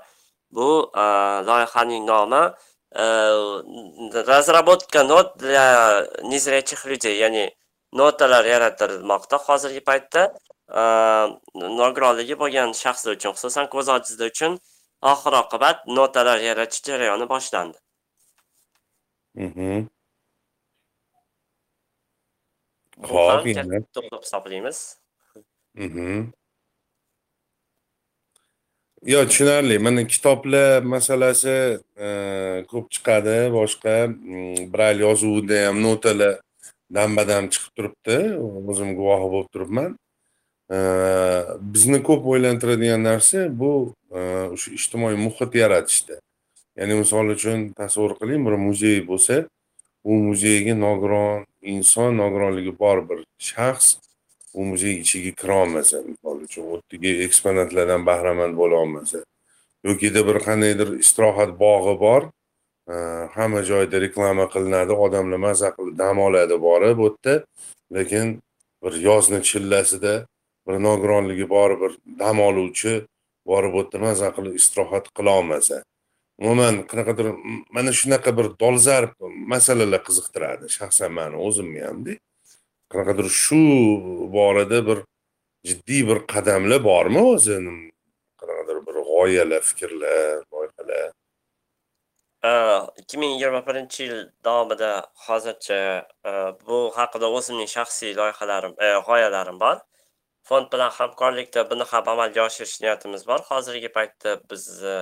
Bu 0.56 0.68
e, 1.02 1.04
loyihaning 1.48 2.04
nomi 2.12 2.42
e, 3.02 3.04
разработка 4.30 5.02
нот 5.12 5.36
для 5.42 5.66
незрячих 6.22 6.84
людей 6.90 7.16
ya'ni 7.24 7.44
notalar 7.92 8.44
yaratilmoqda 8.54 9.36
hozirgi 9.46 9.82
paytda. 9.90 10.22
Nogironligi 11.80 12.36
bo'lgan 12.42 12.70
shaxslar 12.82 13.12
uchun 13.18 13.34
xususan 13.36 13.66
ko'z 13.74 13.88
ojizlar 13.96 14.30
uchun 14.32 14.52
oxir 15.12 15.34
oqibat 15.42 15.78
notalar 15.98 16.38
yaratish 16.48 16.82
jarayoni 16.88 17.26
boshlandi 17.34 17.78
mhm. 19.44 19.88
Hop. 23.02 23.44
To'liq 23.44 24.22
hisoblaymiz. 24.22 24.98
Mhm. 25.74 26.32
Yo, 29.02 29.26
tushunarli. 29.28 29.78
Mana 29.78 30.06
kitoblar 30.06 30.82
masalasi 30.82 31.56
e, 31.96 32.08
ko'p 32.70 32.86
chiqadi, 32.94 33.36
boshqa 33.52 33.94
mm, 34.08 34.72
brayl 34.72 35.00
yozuvida 35.06 35.66
ham 35.66 35.82
notalar 35.82 36.38
dam-badam 36.94 37.50
chiqib 37.52 37.72
turibdi. 37.76 38.16
O'zim 38.70 38.94
guvohi 38.98 39.28
bo'lib 39.34 39.50
turibman. 39.54 39.90
Bizni 41.74 42.02
ko'p 42.02 42.26
o'ylantiradigan 42.32 43.02
narsa 43.10 43.46
bu 43.60 43.72
o'sha 44.54 44.70
ijtimoiy 44.78 45.16
muhit 45.26 45.54
yaratishda. 45.62 46.20
Ya'ni 46.78 46.94
misol 47.02 47.30
uchun 47.36 47.68
tasavvur 47.78 48.16
qiling, 48.20 48.40
bir 48.46 48.56
muzey 48.58 48.96
bo'lsa, 49.06 49.44
u 50.04 50.12
muzeyga 50.12 50.74
nogiron 50.74 51.46
inson 51.62 52.16
nogironligi 52.22 52.72
bor 52.78 52.98
bir 53.08 53.24
shaxs 53.50 53.96
u 54.54 54.64
muzey 54.70 54.94
ichiga 55.04 55.32
kirolmasa 55.40 56.02
misol 56.08 56.42
uchun 56.46 56.64
o'tdagi 56.76 57.12
eksponatlardan 57.26 58.06
bahramand 58.08 58.54
bo'la 58.60 58.80
olmasa 58.84 59.22
yokida 59.88 60.26
bir 60.28 60.40
qandaydir 60.46 60.92
istirohat 61.04 61.56
bog'i 61.64 61.94
bor 62.04 62.22
hamma 63.36 63.62
joyda 63.70 64.00
reklama 64.06 64.46
qilinadi 64.54 64.92
odamlar 65.06 65.40
maza 65.46 65.70
qilib 65.76 65.98
dam 66.02 66.20
oladi 66.26 66.60
borib 66.68 66.98
u 67.04 67.08
yerda 67.08 67.34
lekin 67.96 68.26
bir 68.82 68.92
yozni 69.08 69.40
chillasida 69.50 70.14
bir 70.66 70.74
nogironligi 70.86 71.46
bor 71.48 71.70
bir 71.80 71.92
dam 72.18 72.40
oluvchi 72.48 72.92
borib 73.46 73.74
o'tdi. 73.80 73.98
Maza 74.06 74.28
qilib 74.36 74.54
istirohat 74.60 75.06
qilolmasa 75.16 75.82
umuman 76.40 76.74
qanaqadir 76.90 77.26
mana 77.76 77.92
shunaqa 78.00 78.30
bir 78.38 78.46
dolzarb 78.62 79.12
masalalar 79.52 80.00
qiziqtiradi 80.08 80.66
shaxsan 80.76 81.10
mani 81.18 81.36
o'zimni 81.46 81.80
hamda. 81.88 82.14
Qanaqadir 82.92 83.26
shu 83.42 83.60
borada 84.36 84.78
bir 84.88 84.98
jiddiy 85.68 86.02
bir 86.08 86.18
qadamlar 86.32 86.80
bormi 86.90 87.20
o'zi 87.32 87.56
qanaqadir 88.40 88.78
bir 88.86 88.96
g'oyalar 89.10 89.62
fikrlar 89.70 90.42
loyihalar? 90.52 91.12
Ikki 93.00 93.16
ming 93.20 93.30
yigirma 93.34 93.60
birinchi 93.68 94.00
yil 94.06 94.18
davomida 94.46 94.90
hozircha 95.26 95.78
bu 96.68 96.78
haqida 96.98 97.26
o'zimning 97.36 97.70
shaxsiy 97.76 98.12
loyihalarim 98.20 98.72
g'oyalarim 99.08 99.58
bor. 99.64 99.76
Fond 100.48 100.66
bilan 100.72 100.90
hamkorlikda 100.98 101.70
buni 101.70 101.84
ham 101.92 102.08
amalga 102.14 102.40
oshirish 102.48 102.80
niyatimiz 102.84 103.26
bor. 103.30 103.40
Hozirgi 103.50 103.90
paytda 103.96 104.30
biz 104.50 104.64
e, 104.84 104.96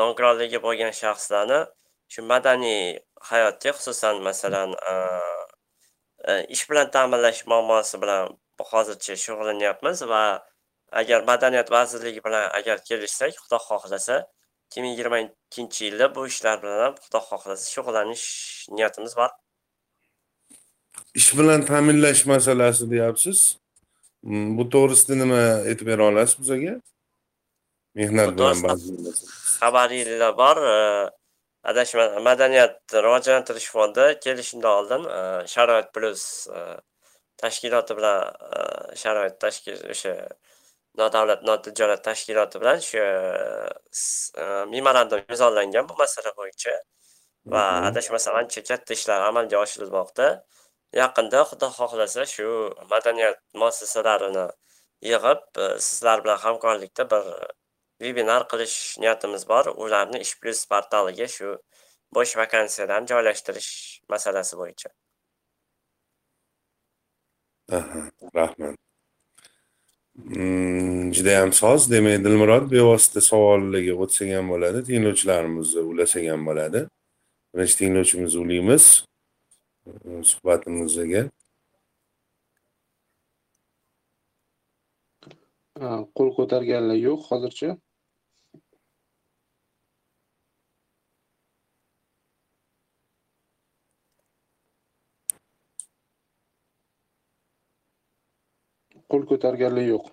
nogironligi 0.00 0.62
bo'lgan 0.66 0.92
shaxslarni 1.02 1.60
shu 2.12 2.22
madaniy 2.32 2.98
hayotga 3.30 3.72
xususan 3.78 4.22
masalan 4.28 4.76
e, 4.92 4.94
e, 6.28 6.32
ish 6.54 6.64
bilan 6.70 6.90
ta'minlash 6.96 7.42
muammosi 7.52 8.00
bilan 8.02 8.38
hozircha 8.72 9.16
shug'ullanyapmiz 9.24 10.02
va 10.12 10.22
agar 11.00 11.20
madaniyat 11.30 11.72
vazirligi 11.76 12.20
bilan 12.26 12.50
agar 12.58 12.84
kelishsak 12.88 13.32
xudo 13.42 13.58
xohlasa 13.68 14.16
ikki 14.66 14.82
ming 14.82 14.92
yigirma 14.94 15.18
ikkinchi 15.20 15.84
yilda 15.88 16.14
bu 16.14 16.26
ishlar 16.32 16.62
bilan 16.62 16.80
ham 16.84 16.94
xudo 17.04 17.20
xohlasa 17.30 17.64
shug'ullanish 17.74 18.26
niyatimiz 18.76 19.16
bor. 19.20 19.30
Ish 21.20 21.30
bilan 21.38 21.60
ta'minlash 21.70 22.22
masalasi 22.26 22.90
deyapsiz? 22.90 23.61
Bu 24.58 24.64
to'g'risida 24.74 25.14
nima 25.22 25.40
aytib 25.70 25.86
bera 25.86 26.04
olasiz 26.10 26.38
bizga 26.42 26.74
mehnat 28.00 28.28
bilan 28.36 28.56
xabaringlar 29.60 30.32
bor 30.42 30.56
adashma 31.70 32.04
madaniyat 32.28 32.76
rivojlantirish 33.06 33.68
fondi 33.74 34.06
kelishidan 34.24 34.70
oldin 34.78 35.02
sharoit 35.54 35.88
plyus 35.94 36.22
tashkiloti 37.42 37.92
bilan 37.98 38.18
sharoit 39.02 39.36
tashkil 39.44 39.78
o'sha 39.94 40.14
nodavlat 41.00 41.42
notijorat 41.50 42.04
tashkiloti 42.08 42.56
bilan 42.62 42.78
shu 42.88 43.02
memorandum 44.74 45.20
imzolangan 45.30 45.88
bu 45.90 45.94
masala 46.02 46.30
bo'yicha 46.40 46.74
va 47.52 47.62
adashmasam 47.90 48.34
ancha 48.40 48.60
katta 48.70 48.94
ishlar 48.98 49.20
amalga 49.30 49.56
oshirilmoqda 49.64 50.26
yaqinda 51.00 51.40
xudo 51.50 51.68
xohlasa 51.78 52.26
shu 52.34 52.48
madaniyat 52.92 53.38
muassasalarini 53.60 54.46
yig'ib 55.10 55.42
e, 55.64 55.66
sizlar 55.86 56.24
bilan 56.24 56.38
hamkorlikda 56.44 57.04
bir 57.12 57.24
e, 57.36 57.46
vebinar 58.02 58.42
qilish 58.50 58.76
niyatimiz 59.02 59.48
bor. 59.48 59.64
Ularni 59.84 60.18
ish 60.24 60.34
plyus 60.40 60.62
portaliga 60.72 61.28
shu 61.36 61.48
bo'sh 62.16 62.36
vakansiyalarni 62.42 63.12
joylashtirish 63.12 63.70
masalasi 64.14 64.58
bo'yicha. 64.60 64.88
Aha 67.78 68.00
rahmat. 68.38 68.76
Mm, 70.14 71.12
judayam 71.16 71.52
soz 71.52 71.90
demak 71.90 72.24
dilmurod 72.24 72.66
bevosita 72.72 73.20
savoliga 73.30 73.94
o'tsak 74.04 74.28
ham 74.36 74.50
bo'ladi 74.52 74.84
tinglovchilarimizni 74.88 75.80
ulasak 75.92 76.26
ham 76.32 76.42
bo'ladi. 76.48 76.80
Birinchi 77.54 77.76
tinglovchimizni 77.80 78.40
ulaymiz. 78.44 78.84
Suhbatimizga 80.30 81.22
qo'l 86.18 86.30
ko'targanlar 86.36 86.98
yo'q 87.00 87.24
hozircha. 87.30 87.70
Qo'l 99.12 99.26
ko'targanlar 99.30 99.84
yo'q. 99.88 100.06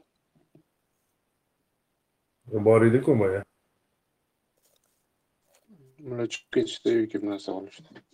Bor 2.68 2.82
ediku 2.90 3.20
boya. 3.24 3.46
Ular 6.10 6.28
chiqib 6.34 6.54
ketishdi 6.56 7.02
yoki 7.02 7.22
bir 7.22 7.28
narsa 7.34 7.54
qilishdi 7.58 8.09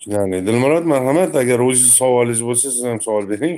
tushunarli 0.00 0.46
dilmurod 0.46 0.84
marhamat 0.94 1.34
agar 1.42 1.58
o'zizni 1.68 1.92
savolingiz 2.00 2.42
bo'lsa 2.48 2.66
siz 2.74 2.84
ham 2.90 3.00
savol 3.06 3.28
bering 3.32 3.56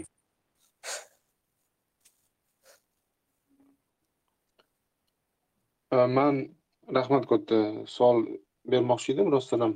man 6.18 6.34
rahmat 6.98 7.26
katta 7.32 7.58
savol 7.96 8.18
bermoqchi 8.72 9.12
edim 9.14 9.28
rostdan 9.34 9.60
ham 9.64 9.74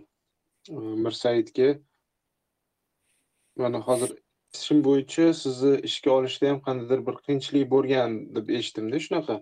mirsaidga 1.04 1.68
mana 3.62 3.80
hozir 3.88 4.10
ishim 4.54 4.80
bo'yicha 4.88 5.26
sizni 5.42 5.72
ishga 5.88 6.10
olishda 6.18 6.48
ham 6.50 6.58
qandaydir 6.66 7.04
bir 7.06 7.16
qiyinchilik 7.26 7.70
bo'lgan 7.74 8.16
deb 8.36 8.50
eshitdimda 8.58 9.00
shunaqa. 9.06 9.36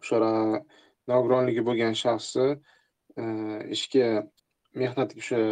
O'sha 0.00 0.18
nogironligi 1.12 1.62
bo'lgan 1.68 1.94
shaxsni 2.02 2.48
e, 3.22 3.24
ishga 3.76 4.08
mehnatga 4.74 5.20
o'sha 5.22 5.38
e, 5.38 5.50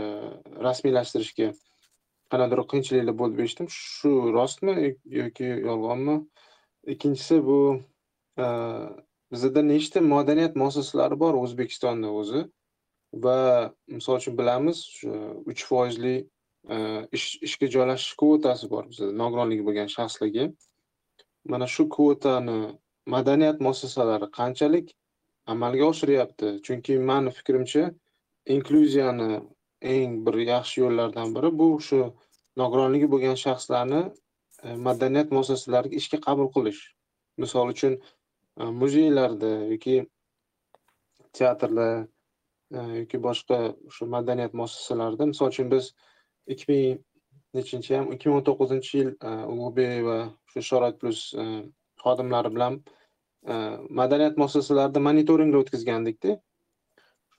rasmiylashtirishga 0.66 1.50
qandaydir 2.32 2.62
qiyinchiliklar 2.72 3.16
bo'ldi 3.20 3.38
deb 3.38 3.46
eshitdim 3.46 3.68
shu 3.76 4.12
rostmi 4.36 4.74
yoki 5.20 5.48
yolg'onmi? 5.68 6.16
Ikkinchisi 6.94 7.40
bu 7.48 7.60
e, 8.42 8.46
bizada 9.32 9.62
nechta 9.72 10.00
madaniyat 10.14 10.56
muassasalari 10.62 11.20
bor 11.24 11.38
o'zbekistonda 11.42 12.12
o'zi? 12.22 12.44
Va 13.24 13.38
misol 13.96 14.20
uchun 14.22 14.36
bilamiz 14.40 14.82
shu 14.98 15.16
uch 15.52 15.64
foizli 15.70 16.16
e, 16.74 16.76
ishga 17.18 17.72
joylashish 17.76 18.14
kvotasi 18.20 18.70
bor 18.74 18.88
bizada 18.92 19.16
nogironligi 19.22 19.66
bo'lgan 19.68 19.90
shaxslarga. 19.96 20.50
Mana 21.52 21.66
shu 21.74 21.88
kvotani 21.96 22.58
madaniyat 23.16 23.60
muassasalari 23.66 24.28
qanchalik 24.38 24.94
amalga 25.46 25.84
oshiryapti 25.92 26.60
chunki 26.66 26.98
mani 27.10 27.30
fikrimcha 27.38 27.90
inklyuziyani 28.46 29.40
eng 29.82 30.26
bir 30.26 30.34
yaxshi 30.34 30.80
yo'llardan 30.80 31.34
biri 31.34 31.50
bu 31.58 31.68
shu 31.88 31.98
nogironligi 32.60 33.08
bo'lgan 33.12 33.36
shaxslarni 33.42 34.00
e, 34.64 34.74
madaniyat 34.86 35.32
muassasalariga 35.36 35.96
ishga 36.02 36.20
qabul 36.26 36.48
qilish. 36.56 36.80
Misol 37.42 37.72
uchun 37.74 37.92
e, 38.60 38.64
muzeylarda 38.80 39.52
yoki 39.72 39.96
teatrlar 41.38 41.94
e, 42.74 42.80
yoki 43.00 43.22
boshqa 43.28 43.60
o'sha 43.88 44.10
madaniyat 44.16 44.56
muassasalarida 44.60 45.30
misol 45.32 45.54
uchun 45.54 45.70
biz 45.74 45.92
ikki 46.46 46.66
ming 46.72 47.00
nechinchi 47.58 47.96
ham 47.96 48.12
ikki 48.14 48.28
ming 48.28 48.40
o'n 48.40 48.46
to'qqizinchi 48.48 48.92
yil 49.00 49.10
ulug'bek 49.52 50.04
va 50.08 50.18
shu 50.52 50.66
sharoit 50.70 51.00
plus 51.00 51.22
xodimlari 52.04 52.52
bilan 52.56 52.78
madaniyat 54.00 54.36
muassasalarida 54.40 55.00
monitoringlar 55.08 55.64
o'tkazgandikda. 55.64 56.36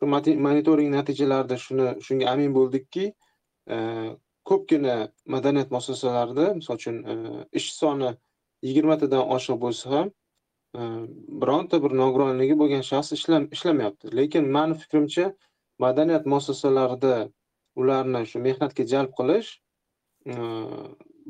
Shu 0.01 0.07
monitoring 0.09 0.89
natijalarida 0.89 1.57
shuni 1.61 1.87
shunga 2.01 2.29
amin 2.33 2.53
bo'ldikki 2.57 3.05
e, 3.75 3.77
ko'pgina 4.49 4.95
madaniyat 5.33 5.69
muassasalarida 5.75 6.45
misol 6.57 6.79
uchun 6.79 6.95
e, 7.11 7.15
ish 7.59 7.69
soni 7.77 8.09
yigirmatadan 8.65 9.29
oshiq 9.35 9.59
bo'lsa 9.65 9.91
ham 9.93 10.07
e, 10.09 10.81
bironta 11.41 11.81
bir 11.83 11.93
nogironligi 12.01 12.55
bo'lgan 12.61 12.81
shaxs 12.87 13.13
ishlamayapti. 13.17 14.09
Lekin 14.19 14.49
mani 14.55 14.77
fikrimcha 14.83 15.27
madaniyat 15.85 16.25
muassasalarida 16.33 17.13
ularni 17.81 18.23
shu 18.31 18.41
mehnatga 18.47 18.85
jalb 18.93 19.13
qilish 19.19 19.51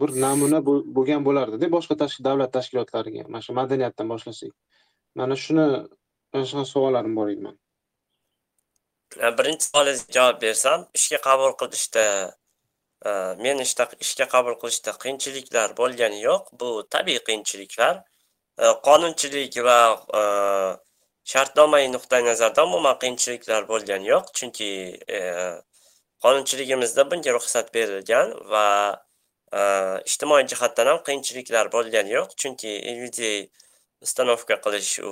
bir 0.01 0.11
namuna 0.25 0.59
bo'lgan 0.67 1.27
bo'lardida 1.27 1.67
boshqa 1.75 1.95
davlat 2.27 2.53
tashkilotlariga 2.55 3.27
mana 3.27 3.43
shu 3.47 3.57
madaniyatdan 3.59 4.07
boshlasak. 4.13 4.55
Mana 5.19 5.35
shuni 5.43 5.67
mana 6.33 6.45
shunaqa 6.49 6.71
savollarim 6.73 7.15
bor 7.19 7.27
edi 7.33 7.43
mani 7.47 7.59
Э, 9.19 9.37
birinchi 9.37 9.65
savolingizga 9.65 10.13
javob 10.13 10.41
bersam 10.41 10.87
ishga 10.93 11.17
qabul 11.27 11.51
qilishda 11.61 12.03
e, 13.05 13.09
men 13.43 13.59
ishda 13.65 13.87
ishga 14.05 14.25
qabul 14.33 14.55
qilishda 14.61 14.91
qiyinchiliklar 15.03 15.75
bo'lgani 15.79 16.19
yo'q. 16.27 16.43
Bu 16.59 16.69
tabiiy 16.95 17.19
qiyinchiliklar. 17.27 17.95
E, 18.63 18.65
qonunchilik 18.87 19.57
va 19.67 19.79
e, 20.19 20.21
shartnomai 21.33 21.83
nuqtai 21.95 22.21
nazardan 22.29 22.69
umuman 22.71 22.95
qiyinchiliklar 23.03 23.67
bo'lgani 23.71 24.07
yo'q. 24.13 24.31
Chunki 24.39 24.69
qonunchiligimizda 26.23 27.03
bunga 27.11 27.31
ruxsat 27.37 27.73
berilgan 27.75 28.35
va 28.53 28.67
ijtimoiy 30.09 30.45
jihatdan 30.53 30.87
ham 30.91 30.99
qiyinchiliklar 31.07 31.71
bo'lgani 31.75 32.15
yo'q. 32.17 32.29
Chunki 32.41 32.71
ilviziy 32.93 33.39
ustanovka 34.07 34.55
qilish 34.65 34.93
u 35.09 35.11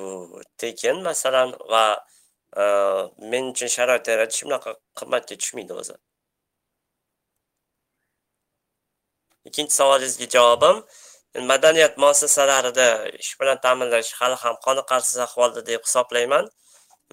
tekin 0.64 1.04
masalan 1.10 1.52
va 1.74 1.84
men 3.32 3.44
uchun 3.54 3.70
sharoit 3.78 4.08
yaratish 4.08 4.44
unaqa 4.48 4.72
qimmatga 5.00 5.36
tushmaydi 5.42 5.74
o'zi 5.82 5.96
ikkinchi 9.50 9.74
savolingizga 9.80 10.28
javobim 10.36 10.78
madaniyat 11.52 11.98
muassasalarida 12.04 12.88
ish 13.24 13.34
bilan 13.40 13.58
ta'minlash 13.66 14.12
hali 14.20 14.36
ham 14.44 14.56
qoniqarsiz 14.68 15.18
ahvolda 15.28 15.66
deb 15.72 15.82
hisoblayman 15.88 16.50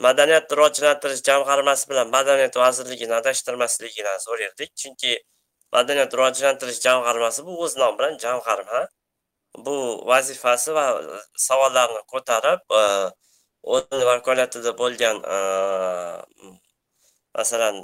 madaniyatni 0.06 0.56
rivojlantirish 0.58 1.22
jamg'armasi 1.28 1.84
bilan 1.90 2.06
madaniyat 2.16 2.56
vazirligini 2.64 3.14
adashtirmasligini 3.20 4.14
so'rardik 4.26 4.70
chunki 4.82 5.12
madaniyat 5.76 6.12
rivojlantirish 6.18 6.80
jamg'armasi 6.86 7.46
bu 7.46 7.52
o'z 7.64 7.76
nomi 7.82 7.98
bilan 7.98 8.18
jamg'arma 8.24 8.80
bu 9.66 9.76
vazifasi 10.12 10.74
va 10.78 10.86
savollarni 11.48 12.02
ko'tarib 12.12 12.60
o'zini 13.74 14.04
vakolatida 14.10 14.72
bo'lgan 14.80 15.16
masalan 17.38 17.76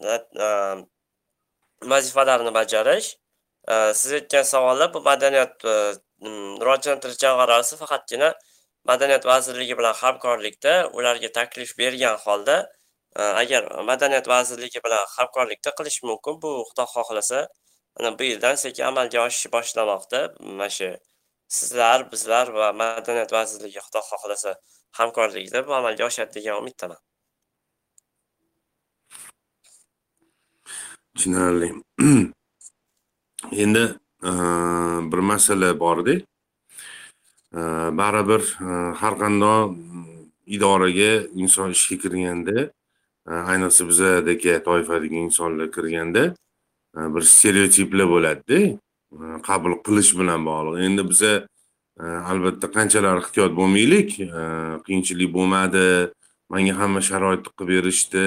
vazifalarni 1.92 2.52
bajarish 2.58 3.08
siz 4.00 4.12
aytgan 4.18 4.44
savollar 4.52 4.88
bu 4.94 5.00
madaniyat 5.10 5.54
rivojlantirish 6.64 7.18
jamg'armasi 7.24 7.74
faqatgina 7.82 8.28
madaniyat 8.90 9.24
vazirligi 9.32 9.74
bilan 9.78 9.94
hamkorlikda 10.02 10.74
ularga 10.98 11.32
taklif 11.38 11.70
bergan 11.82 12.16
holda 12.24 12.56
agar 13.42 13.62
madaniyat 13.90 14.26
vazirligi 14.34 14.80
bilan 14.86 15.04
hamkorlikda 15.16 15.70
qilish 15.78 15.98
mumkin 16.08 16.34
bu 16.42 16.50
xudo 16.68 16.84
xohlasa 16.94 17.40
mana 17.96 18.18
bu 18.18 18.22
yildan 18.30 18.54
sekin 18.64 18.84
amalga 18.84 19.18
oshishi 19.26 19.48
boshlamoqda. 19.56 20.20
Mana 20.40 20.68
shu 20.76 20.88
sizlar 21.56 22.12
bizlar 22.12 22.46
va 22.58 22.66
madaniyat 22.82 23.32
vazirligi 23.32 23.80
xudo 23.86 24.00
xohlasa. 24.10 24.52
Hamkorlikda 24.92 25.66
bu 25.66 25.74
amalga 25.74 26.06
oshadi 26.06 26.34
degan 26.34 26.60
umiddaman. 26.62 26.96
Tushunarli. 31.14 31.72
Endi 33.52 33.84
e, 34.24 34.30
bir 35.12 35.18
masala 35.18 35.80
borda 35.80 36.12
e, 36.12 37.60
baribir 37.98 38.42
e, 38.60 38.70
har 39.00 39.14
qandoq 39.22 39.74
idoraga 40.46 41.12
inson 41.42 41.70
ishga 41.76 41.96
kirganda 42.02 42.70
ayniqsa 43.26 43.88
bizadagi 43.88 44.62
toifadagi 44.64 45.16
insonlar 45.26 45.68
kirganda 45.76 46.22
bir 47.14 47.22
stereotiplar 47.34 48.08
bo'ladida 48.14 48.58
qabul 49.48 49.74
qilish 49.86 50.12
bilan 50.18 50.40
bog'liq. 50.48 50.80
Endi 50.86 51.02
biza 51.10 51.32
E, 52.02 52.06
albatta 52.32 52.66
qanchalar 52.76 53.20
ehtiyot 53.22 53.52
bo'lmaylik. 53.58 54.10
E, 54.20 54.42
qiyinchilik 54.86 55.30
bo'lmadi. 55.36 55.86
Manga 56.52 56.74
hamma 56.80 57.00
sharoitni 57.08 57.50
qilib 57.58 57.70
berishdi. 57.72 58.26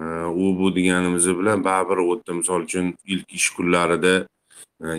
E, 0.00 0.04
u 0.42 0.46
bu 0.58 0.70
deganimiz 0.76 1.26
bilan 1.40 1.64
baribir 1.64 1.98
u 2.04 2.22
misol 2.40 2.62
uchun 2.68 2.94
ilk 3.12 3.28
ish 3.38 3.50
kunlarida 3.56 4.14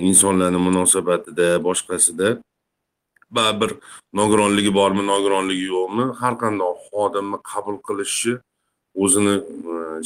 insonlarni 0.09 0.59
munosabatida 0.67 1.47
boshqasida 1.67 2.29
baribir 3.31 3.71
nogironligi 4.19 4.71
bormi 4.79 5.03
nogironligi 5.11 5.65
yo'qmi 5.75 6.05
har 6.21 6.33
qanday 6.43 6.71
xodimni 6.87 7.39
qabul 7.51 7.77
qilishni 7.87 8.33
o'zini 9.03 9.35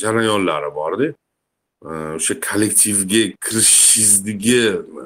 jarayonlari 0.01 0.69
borda. 0.79 1.07
O'sha 1.81 2.39
kollektivga 2.47 3.23
kirishishingizdagi 3.45 4.61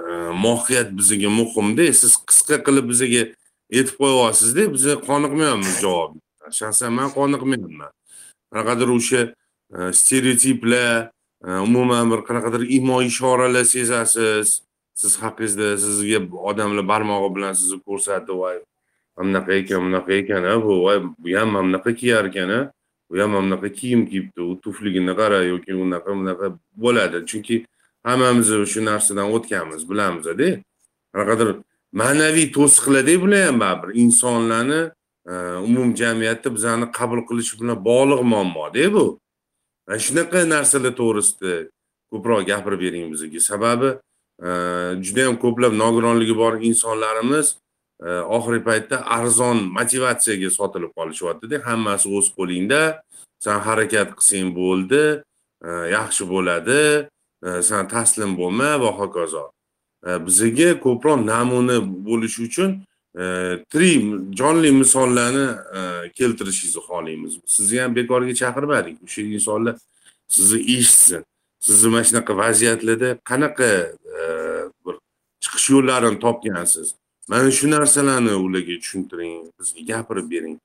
e, 0.10 0.14
mohiyat 0.46 0.90
bizga 0.98 1.30
muhimda 1.30 1.94
siz 1.94 2.14
qisqa 2.30 2.58
qilib 2.68 2.86
bizga 2.92 3.24
aytib 3.78 3.96
qo'yyapsizda 4.02 4.64
biz 4.74 4.84
qoniqmayapmiz 5.10 5.76
javobga 5.84 6.52
shaxsan 6.60 6.92
man 7.00 7.10
qoniqmayapman. 7.18 7.92
Qanaqadir 8.52 8.90
o'sha 8.98 9.22
e, 9.76 9.78
stereotiplar 10.00 10.92
e, 11.48 11.50
umuman 11.68 12.12
bir 12.12 12.20
qanaqadir 12.28 12.62
imo 12.78 13.02
ishoralar 13.02 13.66
sezasiz. 13.76 14.62
Siz 15.02 15.14
haqingizda 15.24 15.68
sizga 15.84 16.20
odamlar 16.50 16.88
barmog'i 16.92 17.30
bilan 17.36 17.54
sizni 17.60 17.80
ko'rsatib 17.88 18.36
voy 18.44 18.58
bunaqa 19.18 19.52
ekan 19.62 19.80
bunaqa 19.88 20.12
ekan 20.22 20.44
a 20.52 20.54
bu 20.64 20.74
voy 20.86 20.98
bu 21.22 21.28
ham 21.38 21.50
mana 21.54 21.66
bunaqa 21.68 21.92
kiyar 22.00 22.26
ekan 22.32 22.50
a 22.58 22.60
bu 23.10 23.20
ham 23.22 23.32
mana 23.32 23.46
bunaqa 23.46 23.70
kiyim 23.80 24.02
kiyibdi 24.10 24.42
u 24.42 24.62
tufligini 24.62 25.14
qara 25.16 25.44
yoki 25.44 25.72
unaqa 25.76 26.12
bunaqa 26.20 26.48
bo'ladi. 26.84 27.18
Chunki 27.30 27.56
hammamiz 28.04 28.50
shu 28.74 28.80
narsadan 28.86 29.28
o'tganmiz 29.36 29.82
bilamizda 29.90 30.50
qanaqadir 31.14 31.50
ma'naviy 32.02 32.48
to'siqlarda 32.58 33.16
bular 33.24 33.42
ham 33.48 33.58
baribir 33.64 33.90
insonlarni 34.04 34.82
e, 35.32 35.34
umumjamiyatda 35.68 36.50
bizani 36.56 36.86
qabul 36.98 37.22
qilish 37.30 37.52
bilan 37.60 37.78
bog'liq 37.90 38.22
muammoda 38.32 38.86
bu. 38.96 39.06
Mana 39.88 40.00
shunaqa 40.06 40.40
narsalar 40.56 40.94
to'g'risida 41.02 41.54
ko'proq 42.12 42.42
gapirib 42.52 42.80
bering 42.86 43.06
bizga. 43.14 43.40
Sababi 43.52 43.90
e, 44.48 44.50
juda 45.06 45.22
yam 45.28 45.36
ko'plab 45.44 45.74
nogironligi 45.84 46.36
bor 46.42 46.54
insonlarimiz 46.70 47.48
oxirgi 48.04 48.64
paytda 48.64 48.98
arzon 49.18 49.58
motivatsiyaga 49.78 50.50
sotilib 50.60 50.92
qolishyaptida 50.98 51.62
hammasi 51.68 52.10
o'z 52.18 52.28
qo'lingda. 52.38 52.82
San 53.40 53.60
harakat 53.60 54.10
qilsang 54.18 54.50
bo'ldi 54.56 55.04
e, 55.68 55.70
yaxshi 55.98 56.24
bo'ladi 56.34 56.80
e, 57.48 57.62
san 57.62 57.88
taslim 57.88 58.32
bo'lma 58.40 58.70
va 58.84 58.92
hokazo. 59.00 59.46
E, 60.08 60.10
bizga 60.26 60.70
ko'proq 60.86 61.20
namuna 61.32 61.78
bo'lishi 62.08 62.40
uchun 62.50 62.72
tirik 63.72 64.02
jonli 64.40 64.72
misollarni 64.82 65.48
keltirishingizni 66.18 66.82
xohlaymiz. 66.88 67.34
Sizni 67.56 67.78
ham 67.80 67.96
bekorga 67.96 68.34
chaqirmadik. 68.42 68.96
O'sha 69.06 69.22
insonlar 69.38 69.76
sizni 70.36 70.60
eshitsin. 70.76 71.22
Sizni 71.68 71.90
mana 71.94 72.04
shunaqa 72.10 72.34
vaziyatlarda 72.44 73.10
qanaqa 73.30 73.70
bir 74.84 74.96
chiqish 75.44 75.68
yo'llarini 75.76 76.20
topgansiz? 76.26 76.88
Mana 77.28 77.52
shu 77.52 77.66
narsalarni 77.72 78.34
ularga 78.46 78.76
tushuntiring 78.82 79.34
bizga 79.60 79.82
gapirib 79.92 80.28
bering. 80.32 80.56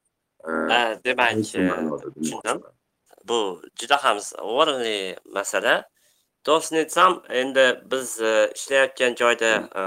Demak 1.04 1.32
tushundim. 1.44 2.58
Bu 3.28 3.62
juda 3.80 3.96
ham 4.04 4.18
o'rinli 4.58 5.16
masala. 5.36 5.74
To'g'risini 6.46 6.78
aytsam 6.78 7.12
endi 7.40 7.64
biz 7.90 8.20
e, 8.20 8.50
ishlayotgan 8.56 9.14
joyda 9.20 9.50
e, 9.80 9.82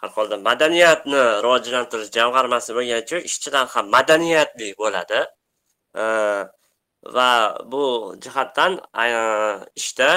har 0.00 0.10
holda 0.16 0.36
madaniyatni 0.48 1.20
rivojlantirish 1.44 2.10
jamg'armasi 2.18 2.74
bo'lgani 2.78 3.04
uchun 3.06 3.20
ishchilar 3.30 3.66
ham 3.74 3.86
madaniyatli 3.96 4.68
bo'ladi. 4.82 5.20
Va 7.16 7.30
bu 7.72 7.84
jihatdan 8.24 8.72
ishda 9.80 10.10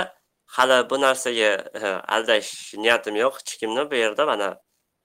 hali 0.56 0.90
bu 0.90 1.02
narsaga 1.06 1.52
e, 1.82 1.88
aldash 2.16 2.50
niyatim 2.84 3.16
yo'q 3.24 3.34
hech 3.40 3.54
kimni 3.62 3.84
bu 3.92 3.96
yerda 4.04 4.26
mana 4.32 4.50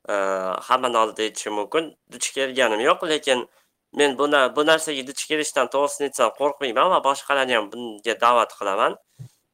Э, 0.08 0.12
hamma 0.12 0.58
hammani 0.68 0.96
oldida 0.98 1.22
aytishim 1.22 1.52
mumkin. 1.52 1.96
Duch 2.12 2.32
kelganim 2.32 2.80
yo'q 2.80 3.00
lekin 3.08 3.48
men 3.92 4.18
buni 4.18 4.40
bu 4.56 4.62
narsaga 4.66 5.02
duch 5.06 5.22
kelishdan 5.30 5.66
to'g'risini 5.74 6.06
aytsam 6.08 6.30
qo'rqmayman 6.38 6.88
va 6.92 6.98
boshqalarni 7.08 7.54
ham 7.56 7.66
bunga 7.72 8.14
da'vat 8.20 8.52
qilaman. 8.58 8.92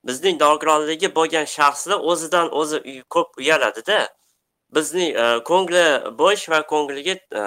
Bizning 0.08 0.36
nogironligi 0.44 1.08
bo'lgan 1.16 1.46
shaxslar 1.56 1.98
o'zidan 2.10 2.46
o'zi 2.60 2.78
ko'p 3.14 3.28
uyaladida 3.42 3.98
bizning 4.76 5.10
e, 5.22 5.24
ko'ngli 5.50 5.86
bo'sh 6.20 6.44
va 6.52 6.60
ko'ngliga 6.72 7.14
e, 7.40 7.42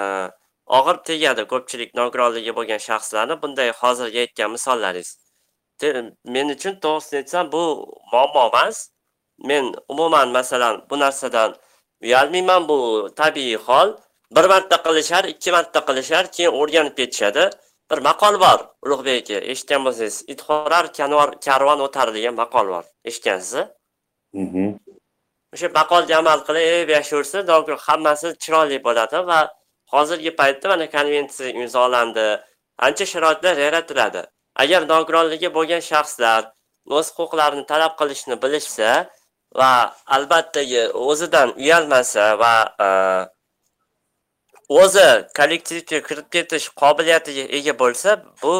og'ir 0.78 0.96
tegadi 1.10 1.42
ko'pchilik 1.52 1.90
nogironligi 2.00 2.52
bo'lgan 2.58 2.80
shaxslarni 2.88 3.34
bunday 3.42 3.72
hozirgi 3.80 4.18
aytgan 4.24 4.50
misollaringiz. 4.56 5.10
Men 6.34 6.46
uchun 6.56 6.74
to'g'risini 6.84 7.18
aytsam 7.22 7.52
bu 7.56 7.62
muammo 8.12 8.44
emas 8.50 8.76
men 9.50 9.64
umuman 9.88 10.28
masalan 10.38 10.84
bu 10.90 10.98
narsadan 11.04 11.56
uyalmayman 12.02 12.68
bu 12.68 12.78
tabiiy 13.16 13.56
hol. 13.56 13.88
Bir 14.36 14.44
marta 14.44 14.76
qilishar 14.86 15.24
ikki 15.24 15.50
marta 15.56 15.80
qilishar 15.88 16.24
keyin 16.36 16.52
o'rganib 16.60 16.94
ketishadi. 17.00 17.50
Bir 17.90 17.98
maqol 18.08 18.34
bor 18.44 18.58
ulug'bek 18.84 19.18
aka 19.22 19.38
eshitgan 19.52 19.84
bo'lsangiz 19.86 20.16
it 20.32 20.40
hurar 20.46 20.84
karvon 21.46 21.80
o'tar 21.86 22.08
degan 22.16 22.34
maqol 22.42 22.66
bor. 22.74 22.84
Eshitgansiz? 23.08 23.54
O'sha 25.54 25.68
maqolga 25.80 26.14
amal 26.22 26.40
qilib 26.48 26.88
yashayversa 26.96 27.76
hammasi 27.86 28.28
chiroyli 28.42 28.78
bo'ladi 28.86 29.18
va 29.30 29.40
hozirgi 29.92 30.32
paytda 30.40 30.66
mana 30.72 30.86
konvensiya 30.96 31.50
imzolandi. 31.60 32.26
Ancha 32.86 33.04
sharoitlar 33.12 33.56
yaratiladi. 33.66 34.22
Agar 34.62 34.82
nogironligi 34.92 35.48
bo'lgan 35.56 35.82
shaxslar 35.90 36.42
o'z 36.96 37.06
huquqlarini 37.16 37.64
talab 37.72 37.92
qilishni 38.00 38.36
bilishsa 38.44 38.88
va 39.54 39.94
albatta 40.06 40.60
o'zidan 40.94 41.54
uyalmasa 41.56 42.38
va 42.38 42.54
e, 42.86 42.88
o'zi 44.68 45.08
kollektivga 45.38 46.00
kirib 46.08 46.28
ketish 46.32 46.68
qobiliyatiga 46.82 47.44
ega 47.58 47.78
bo'lsa 47.78 48.16
bu 48.42 48.54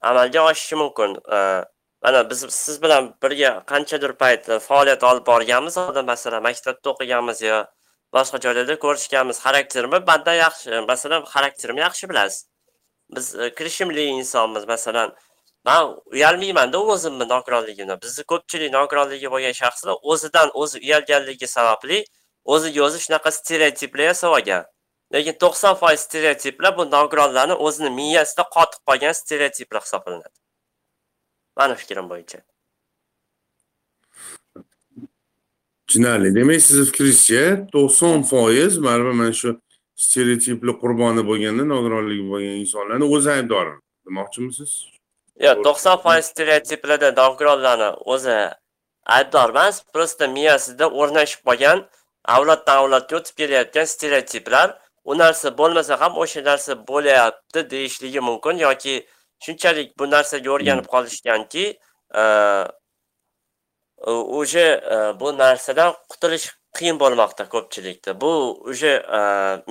amalga 0.00 0.40
oshishi 0.50 0.76
mumkin. 0.76 1.16
E, 1.36 1.38
mana 2.02 2.30
biz 2.30 2.40
siz 2.50 2.82
bilan 2.82 3.14
birga 3.22 3.62
qanchadir 3.66 4.12
payt 4.12 4.46
faoliyat 4.68 5.04
olib 5.04 5.26
borganmiz 5.26 5.76
masalan 6.12 6.42
maktabda 6.42 6.90
o'qiganmiz 6.92 7.42
yo 7.42 7.64
boshqa 8.16 8.38
joylarda 8.44 8.76
ko'rishganmiz 8.84 9.38
xarakterimi 9.44 9.98
mandan 10.10 10.36
yaxshi 10.44 10.80
masalan 10.88 11.22
xarakterimni 11.34 11.80
yaxshi 11.80 12.08
bilasiz. 12.10 12.48
Biz 13.16 13.34
e, 13.34 13.54
kirishimli 13.54 14.04
insonmiz 14.04 14.64
masalan 14.74 15.14
man 15.64 15.96
uyalmaymanda 16.06 16.78
o'zimni 16.92 17.28
nogironligimdan. 17.34 17.98
Bizni 18.02 18.22
ko'pchilik 18.32 18.72
nogironligi 18.78 19.30
bo'lgan 19.34 19.54
shaxslar 19.62 19.94
o'zidan 20.02 20.48
o'zi 20.62 20.78
uyalganligi 20.86 21.46
sababli 21.56 22.04
o'ziga 22.44 22.80
o'zi 22.86 22.98
shunaqa 23.04 23.30
stereotiplar 23.38 24.04
yasab 24.12 24.32
olgan 24.38 24.64
lekin 25.14 25.34
to'qson 25.42 25.74
foiz 25.82 26.00
stereotiplar 26.06 26.76
bu 26.78 26.90
nogironlarni 26.96 27.54
o'zini 27.66 27.90
miyasida 28.00 28.44
qotib 28.56 28.80
qolgan 28.88 29.12
stereotiplar 29.22 29.82
hisoblanadi. 29.86 30.38
Mani 31.56 31.74
fikrim 31.82 32.06
bo'yicha. 32.12 32.38
Tushunarli 35.86 36.34
demak 36.38 36.60
sizni 36.66 36.84
fikringizcha 36.90 37.42
to'qson 37.74 38.22
foiz 38.32 38.72
baribir 38.86 39.14
mana 39.20 39.32
shu 39.42 39.50
stereotiplar 40.04 40.74
qurboni 40.82 41.22
bo'lganda 41.30 41.64
nogironligi 41.74 42.24
bo'lgan 42.32 42.56
insonlarni 42.64 43.06
o'zi 43.16 43.30
aybdor. 43.36 43.66
Demoqchimisiz? 44.06 44.72
Yo'q 45.40 45.62
to'qson 45.66 45.96
foiz 46.04 46.24
stereotiplarda 46.32 47.08
nogironlarni 47.20 47.90
o'zi 48.14 48.38
aybdor 49.16 49.48
emas 49.54 49.82
просто 49.94 50.28
miyasida 50.28 50.86
o'rnashib 51.00 51.40
qolgan 51.48 51.78
avloddan 52.24 52.76
avlodga 52.82 53.16
o'tib 53.16 53.36
kelayotgan 53.40 53.84
stereotiplar. 53.84 54.78
U 55.04 55.18
narsa 55.18 55.58
bo'lmasa 55.58 56.00
ham 56.00 56.18
o'sha 56.22 56.40
narsa 56.44 56.72
bo'lyapti 56.90 57.70
deyishligi 57.70 58.20
mumkin 58.20 58.56
yoki 58.66 58.94
shunchalik 59.44 59.98
bu 59.98 60.10
narsaga 60.10 60.50
o'rganib 60.56 60.86
qolishganki 60.94 61.64
уже 64.40 64.66
e, 64.94 65.20
bu 65.20 65.38
narsadan 65.38 65.94
qutulish 66.10 66.46
qiyin 66.76 66.96
bo'lmoqda 67.00 67.44
ko'pchilikda. 67.48 68.20
Bu 68.20 68.32
уже 68.70 68.92
e, 69.18 69.20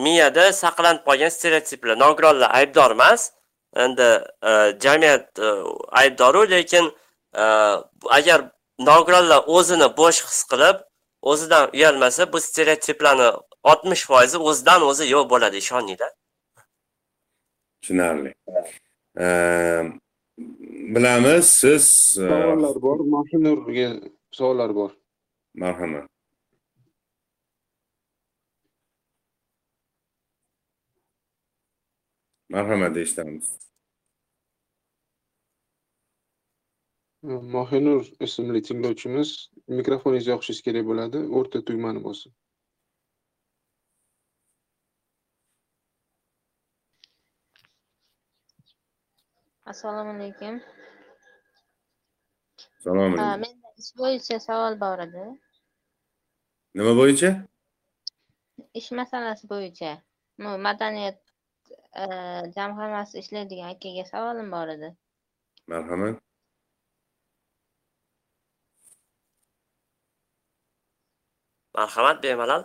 miyada 0.01 0.53
saqlanib 0.53 1.03
qolgan 1.07 1.29
stereotiplar 1.29 1.99
nogironlar 1.99 2.49
aybdor 2.59 2.91
emas 2.91 3.31
endi 3.75 4.09
e, 4.43 4.51
jamiyat 4.81 5.39
aybdoru 5.89 6.51
lekin 6.51 6.91
agar 8.09 8.51
nogironlar 8.79 9.43
o'zini 9.47 9.87
bo'sh 9.97 10.19
his 10.27 10.43
qilib 10.51 10.77
o'zidan 11.21 11.69
uyalmasa 11.73 12.33
bu 12.33 12.39
stereotiplarni 12.39 13.29
oltmish 13.63 14.05
foizi 14.11 14.37
o'zidan 14.37 14.81
o'zi 14.81 15.05
yo'q 15.13 15.29
bo'ladi 15.33 15.57
ishoninglar. 15.63 16.11
Tushunarli. 17.81 18.33
Bilamiz 20.95 21.45
siz 21.61 21.85
savollar 22.15 22.81
bor 22.81 22.99
mashinurga 23.15 23.87
savollar 24.31 24.75
bor. 24.75 24.91
Marhamat 25.53 26.10
Marhamat 32.51 32.97
eshitamiz. 32.97 33.45
Mohinur 37.55 38.01
ismli 38.25 38.61
tinglovchimiz 38.67 39.29
mikrofoningizni 39.77 40.31
yoqishingiz 40.33 40.61
kerak 40.65 40.85
bo'ladi, 40.89 41.21
o'rta 41.39 41.61
tugmani 41.67 42.01
bosib. 42.07 42.33
Assalomu 49.71 50.11
alaykum. 50.17 50.59
Assalomu 52.77 53.15
alaykum. 53.15 53.41
Menda 53.47 53.73
ish 53.81 53.91
bo'yicha 54.03 54.43
savol 54.47 54.79
bor 54.85 55.07
edi. 55.07 55.25
Nima 56.75 56.99
bo'yicha? 57.01 57.33
Ish 58.79 58.91
masalasi 58.99 59.45
bo'yicha. 59.55 59.91
Madaniyat 60.67 61.19
jamg'armasida 62.57 63.19
ishlaydigan 63.23 63.69
akaga 63.75 64.05
savolim 64.11 64.51
bor 64.51 64.67
edi. 64.75 64.89
Marhamat. 65.67 66.21
Marhamat 71.75 72.23
bemalol. 72.23 72.63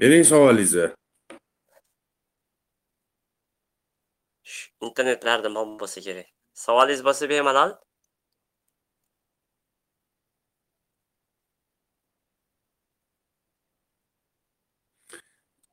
Bering 0.00 0.24
savolingizni 0.24 0.86
internetlarda 4.86 5.48
mom 5.56 5.78
bo'lsa 5.80 6.00
kerak. 6.06 6.28
Savolingiz 6.64 7.02
bo'lsa 7.08 7.28
bemalol 7.32 7.70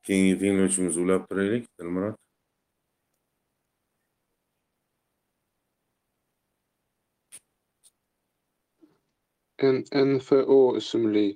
keyingi 0.06 0.34
tinglovchimizni 0.40 1.02
ulab 1.04 1.22
turaylik 1.28 1.64
dilmurod 1.78 2.16
nfo 10.12 10.76
ismli 10.80 11.26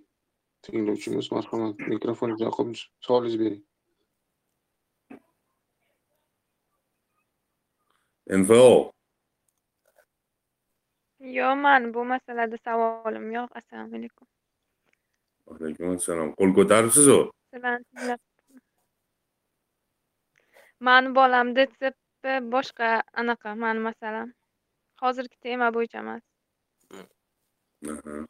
tinglovchimiz 0.65 1.27
marhamat 1.37 1.77
mikrofoningizni 1.93 2.47
yoqib 2.49 2.69
savolingizni 3.07 3.41
bering 3.45 3.63
nfo 8.43 8.65
Yo'q, 11.25 11.57
mani 11.57 11.89
bu 11.95 12.05
masalada 12.05 12.57
savolim 12.65 13.27
yo'q. 13.33 13.49
Assalomu 13.59 13.97
alaykum. 13.97 14.27
alaykum 15.53 15.87
assalom 15.97 16.29
qo'l 16.39 16.51
ko'taribsizu 16.59 17.19
Sizlarni 17.53 17.85
tinglab 17.91 18.21
Mani 20.81 21.15
bolam 21.19 21.55
DTP 21.57 22.25
boshqa 22.55 23.03
anaqa 23.21 23.55
mani 23.65 23.81
masalam. 23.89 24.29
Hozirgi 25.03 25.37
tema 25.43 25.73
bo'yicha 25.77 25.99
emas. 26.05 26.23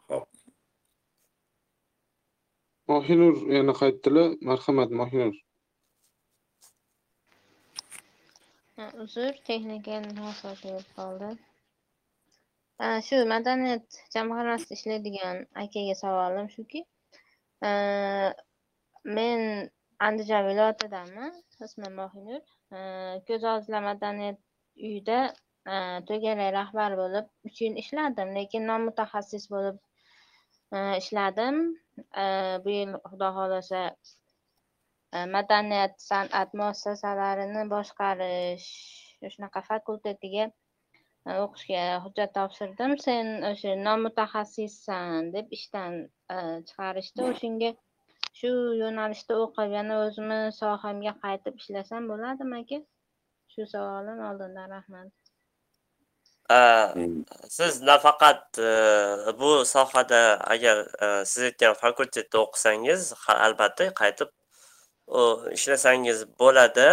Ho'p 0.09 0.29
mohinur 2.89 3.35
yana 3.57 3.73
qaytdilar 3.81 4.29
marhamat 4.49 4.91
mohinur 5.01 5.35
Ha, 8.77 8.85
uzr 9.05 9.37
texnika 9.49 10.01
nosozlik 10.05 10.63
bo'lib 10.65 10.89
qoldi 10.99 11.31
shu 13.07 13.21
madaniyat 13.33 13.99
jamg'armasida 14.17 14.77
ishlaydigan 14.79 15.41
akaga 15.63 15.95
savolim 16.03 16.49
shuki 16.57 16.83
men 19.19 19.41
andijon 20.09 20.47
viloyatidanman 20.49 21.33
ismim 21.67 21.95
mohinur 22.01 22.43
ko'z 23.29 23.45
ojizlar 23.53 23.83
madaniyat 23.89 24.39
uyida 24.89 25.19
e, 25.73 25.77
to'garak 26.09 26.51
rahbar 26.59 26.97
bo'lib 27.01 27.51
uch 27.51 27.61
yil 27.65 27.79
ishladim 27.83 28.35
lekin 28.39 28.67
nomutaxassis 28.71 29.47
bo'lib 29.55 29.79
e, 30.77 30.79
ishladim. 31.03 31.61
E, 32.25 32.27
bu 32.65 32.77
yil 32.77 32.93
xudo 33.11 33.31
xohlasa 33.39 33.83
madaniyat 35.37 35.95
san'at 36.09 36.55
muassasalarini 36.61 37.63
boshqarish 37.73 38.69
shunaqa 39.35 39.61
fakultetiga 39.71 40.47
o'qishga 41.45 41.85
hujjat 42.07 42.35
topshirdim. 42.39 42.97
Sen 43.07 43.31
o'sha 43.51 43.77
nomutaxassissan 43.89 45.31
deb 45.37 45.55
ishdan 45.59 46.01
chiqarishdi. 46.71 47.29
O'shanga 47.31 47.71
shu 48.39 48.51
yo'nalishda 48.83 49.35
o'qib 49.45 49.77
yana 49.79 50.01
o'zimni 50.05 50.41
sohamga 50.61 51.13
qaytib 51.25 51.61
ishlasam 51.63 52.09
bo'ladimi 52.13 52.57
aka 52.63 52.79
shu 53.53 53.67
savolim 53.75 54.19
oldindan 54.31 54.69
rahmat. 54.77 55.13
Hmm. 56.51 57.25
siz 57.49 57.81
nafaqat 57.83 58.59
e, 58.59 58.71
bu 59.41 59.65
sohada 59.65 60.23
agar 60.55 60.77
e, 61.05 61.25
siz 61.25 61.43
aytgan 61.49 61.75
fakultetda 61.85 62.39
o'qisangiz 62.45 63.15
albatta 63.29 63.87
qaytib 64.01 64.31
ishlasangiz 65.57 66.19
bo'ladi. 66.43 66.89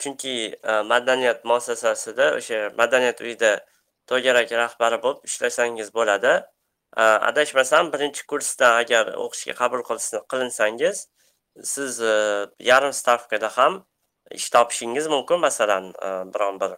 Chunki 0.00 0.34
e, 0.70 0.72
madaniyat 0.92 1.44
muassasasida 1.50 2.26
o'sha 2.38 2.58
madaniyat 2.80 3.20
uyida 3.20 3.52
to'garak 4.10 4.52
rahbari 4.62 4.98
bo'lib 5.04 5.30
ishlasangiz 5.30 5.94
bo'ladi 5.98 6.34
adashmasam 6.96 7.92
birinchi 7.92 8.26
kursdan 8.26 8.72
agar 8.82 9.06
o'qishga 9.24 9.54
qabul 9.60 9.82
qilinsangiz 10.32 11.08
siz 11.62 12.00
yarim 12.70 12.92
stavkada 12.92 13.48
ham 13.56 13.86
ish 14.30 14.50
topishingiz 14.50 15.06
mumkin 15.06 15.40
masalan 15.40 15.92
biron 16.34 16.60
bir 16.60 16.72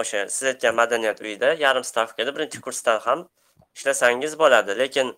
o'sha 0.00 0.28
siz 0.28 0.48
aytgan 0.48 0.74
madaniyat 0.74 1.20
uyida 1.20 1.52
yarim 1.52 1.84
stavkada 1.84 2.36
birinchi 2.36 2.60
kursdan 2.60 2.98
ham 3.06 3.28
ishlasangiz 3.76 4.38
bo'ladi 4.38 4.78
lekin 4.78 5.16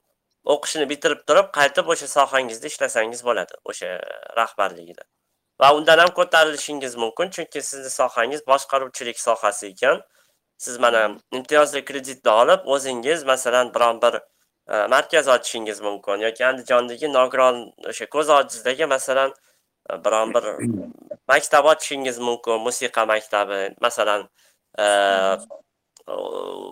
o'qishni 0.55 0.88
bitirib 0.92 1.20
turib 1.29 1.49
qaytib 1.59 1.88
o'sha 1.94 2.09
sohangizda 2.16 2.66
ishlasangiz 2.73 3.25
bo'ladi 3.29 3.55
o'sha 3.73 3.90
rahbarligida 4.40 5.05
va 5.61 5.75
undan 5.79 5.99
ham 5.99 6.11
ko'tarilishingiz 6.18 6.96
mumkin 7.05 7.31
chunki 7.37 7.62
sizni 7.70 7.90
sohangiz 7.90 8.46
boshqaruvchilik 8.53 9.18
sohasi 9.27 9.66
ekan 9.73 10.03
siz 10.64 10.79
mana 10.85 11.03
imtiyozli 11.38 11.81
kreditni 11.88 12.31
olib 12.31 12.66
o'zingiz 12.75 13.25
masalan 13.33 13.75
biron 13.75 14.03
bir 14.03 14.14
e, 14.73 14.87
markaz 14.94 15.29
ochishingiz 15.35 15.81
mumkin 15.87 16.27
yoki 16.27 16.46
andijondagi 16.51 17.12
nogiron 17.18 17.57
o'sha 17.90 18.07
ko'z 18.14 18.29
ojizdagi 18.38 18.87
masalan 18.94 19.31
e, 19.90 19.92
biron 20.05 20.35
bir 20.35 20.44
maktab 21.33 21.64
ochishingiz 21.73 22.18
mumkin 22.29 22.61
musiqa 22.66 23.07
maktabi 23.12 23.61
masalan 23.87 24.29
e, 24.79 24.87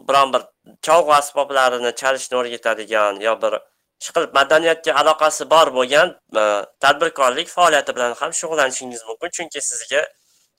biron 0.09 0.33
bir 0.35 0.43
cholg'u 0.87 1.13
asboblarini 1.21 1.93
chalishni 2.01 2.37
o'rgatadigan 2.41 3.15
yo 3.27 3.35
bir 3.43 3.55
ishqilib 4.03 4.33
madaniyatga 4.39 4.93
aloqasi 5.01 5.51
bor 5.55 5.69
bo'lgan 5.79 6.09
e, 6.41 6.43
tadbirkorlik 6.85 7.49
faoliyati 7.57 7.97
bilan 7.97 8.13
ham 8.21 8.33
shug'ullanishingiz 8.41 9.03
mumkin. 9.09 9.31
Chunki 9.37 9.61
sizga 9.71 10.03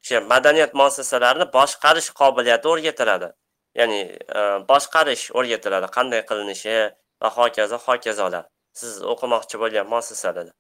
o'sha 0.03 0.21
madaniyat 0.33 0.73
muassasalarini 0.81 1.47
boshqarish 1.57 2.09
qobiliyati 2.21 2.67
o'rgatiladi. 2.73 3.29
Ya'ni 3.79 3.99
e, 4.39 4.41
boshqarish 4.71 5.25
o'rgatiladi. 5.39 5.87
Qanday 5.97 6.21
qilinishi 6.29 6.75
va 7.21 7.29
hokazo 7.37 7.77
hokazolar. 7.87 8.45
Siz 8.79 9.01
o'qimoqchi 9.13 9.61
bo'lgan 9.63 9.87
muassasalarda. 9.93 10.53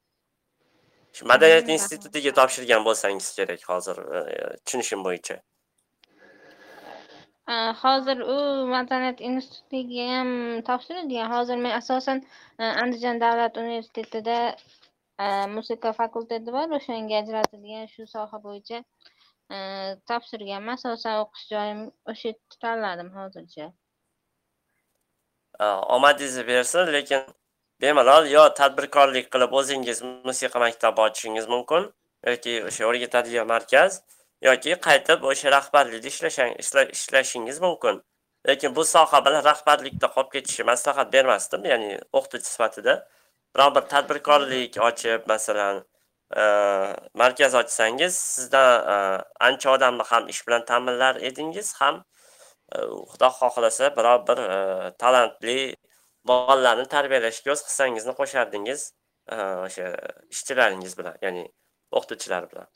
Shu 1.15 1.29
madaniyat 1.31 1.69
institutiga 1.75 2.31
topshirgan 2.39 2.83
bo'lsangiz 2.87 3.29
kerak 3.37 3.63
hozir 3.69 4.01
e, 4.17 4.19
tushunishim 4.65 5.05
bo'yicha. 5.07 5.37
A, 7.53 7.55
hozir 7.83 8.17
u 8.33 8.37
madaniyat 8.75 9.21
institutiga 9.29 10.09
ham 10.15 10.29
topshirilgan 10.67 11.31
hozir 11.35 11.57
men 11.63 11.73
asosan 11.81 12.19
e, 12.59 12.63
andijon 12.83 13.21
davlat 13.23 13.57
universitetida 13.63 14.37
e, 15.23 15.25
musiqa 15.55 15.93
fakulteti 16.01 16.57
bor. 16.57 16.67
O'shanga 16.79 17.23
ajratilgan 17.23 17.89
shu 17.95 18.05
soha 18.15 18.43
bo'yicha 18.45 18.83
e, 18.83 19.18
topshirganman 20.09 20.77
asosan 20.79 21.21
o'qish 21.23 21.45
joyim 21.53 21.79
o'sha 22.11 22.27
yerni 22.29 22.59
tanladim 22.65 23.09
hozircha. 23.17 23.71
E, 25.59 25.65
omadingizni 25.95 26.47
bersin 26.47 26.93
lekin 26.97 27.23
bemalol 27.81 28.29
yo 28.35 28.43
tadbirkorlik 28.59 29.31
qilib 29.33 29.57
o'zingiz 29.61 30.01
musiqa 30.29 30.59
maktabi 30.65 31.01
ochishingiz 31.07 31.47
mumkin 31.55 31.91
yoki 32.27 32.53
o'sha 32.69 32.85
o'rgatadigan 32.89 33.47
markaz 33.53 34.01
yoki 34.49 34.77
qaytib 34.87 35.25
o'sha 35.31 35.51
rahbarlikda 35.57 36.85
ishlashingiz 36.97 37.61
mumkin. 37.67 38.03
Lekin 38.47 38.75
bu 38.75 38.85
soha 38.85 39.25
bilan 39.25 39.43
rahbarlikda 39.51 40.07
qolib 40.15 40.31
ketishni 40.35 40.65
maslahat 40.71 41.13
bermasdim 41.13 41.65
ya'ni 41.71 41.89
o'qituvchi 42.17 42.51
sifatida. 42.55 42.93
Biror 43.55 43.75
bir 43.75 43.81
tadbirkorlik 43.93 44.77
ochib 44.89 45.27
masalan 45.31 45.83
markaz 47.21 47.55
ochsangiz 47.55 48.15
sizdan 48.15 48.71
e, 48.93 49.23
ancha 49.39 49.71
odamni 49.71 50.03
ham 50.11 50.27
ish 50.33 50.41
bilan 50.47 50.65
ta'minlar 50.65 51.15
edingiz 51.29 51.73
ham 51.81 52.03
xudo 53.11 53.29
xohlasa 53.39 53.95
biror 53.97 54.19
bir 54.27 54.39
talantli 55.01 55.75
bolalarni 56.27 56.85
tarbiyalashga 56.95 57.51
o'z 57.55 57.63
hissangizni 57.67 58.13
qo'shardingiz 58.19 58.81
o'sha 59.37 59.87
ishchilaringiz 60.33 60.93
bilan 60.99 61.15
ya'ni 61.25 61.43
o'qituvchilar 61.97 62.51
bilan. 62.51 62.67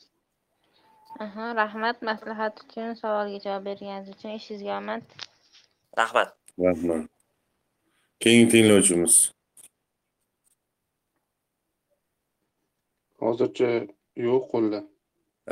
Aha 1.24 1.54
rahmat. 1.60 2.02
Maslahat 2.02 2.54
uchun 2.64 2.94
savolga 3.02 3.38
javob 3.46 3.64
berganingiz 3.68 4.08
uchun 4.14 4.30
ishingizga 4.38 4.78
omad. 4.78 5.02
Rahmat. 5.98 6.34
Rahmat. 6.66 7.06
Keyingi 8.20 8.48
tinglovchimiz 8.52 9.14
hozircha 13.24 13.70
yo'q 14.26 14.44
qo'lda. 14.52 14.80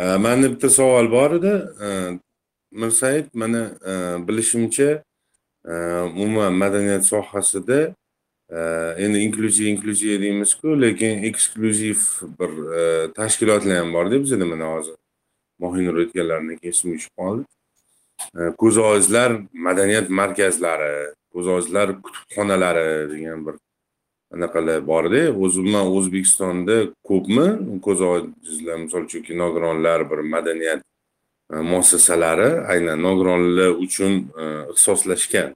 E, 0.00 0.02
manda 0.24 0.50
bitta 0.52 0.68
savol 0.78 1.10
bor 1.16 1.30
edi 1.38 1.54
mirsaid 2.82 3.26
mana 3.42 3.62
bilishimcha 4.28 4.90
umuman 6.22 6.52
madaniyat 6.62 7.04
sohasida 7.12 7.80
endi 9.04 9.18
inklyuziv 9.26 9.66
inklyuziv 9.72 10.22
deymizku 10.22 10.80
lekin 10.84 11.24
eksklyuziv 11.28 12.00
bir 12.38 12.52
tashkilotlar 13.18 13.76
ham 13.80 13.92
borda 13.96 14.22
bizada 14.24 14.46
mana 14.52 14.66
hozir 14.74 14.96
mohinur 15.58 15.96
aytganlaridan 16.02 16.56
keyin 16.60 16.74
esimga 16.74 16.96
tushib 16.96 17.14
qoldi 17.22 17.44
E, 18.34 18.40
ko'z 18.60 18.78
ojizlar 18.78 19.32
madaniyat 19.66 20.10
markazlari 20.20 20.92
ko'z 21.32 21.46
ojizlar 21.54 21.88
kutubxonalari 22.04 23.10
degan 23.12 23.46
bir 23.46 23.54
anaqalar 24.34 24.86
borda 24.86 25.22
o'zi 25.44 25.60
o'zbekistonda 25.96 26.76
ko'pmi? 27.08 27.46
Ko'z 27.86 28.00
ojizlar 28.12 28.76
misol 28.84 29.02
uchun 29.08 29.38
nogironlar 29.42 30.10
bir 30.10 30.20
madaniyat 30.34 30.80
e, 31.52 31.56
muassasalari 31.70 32.50
aynan 32.72 33.02
nogironlar 33.06 33.70
uchun 33.86 34.12
e, 34.42 34.44
ixtisoslashgan. 34.72 35.50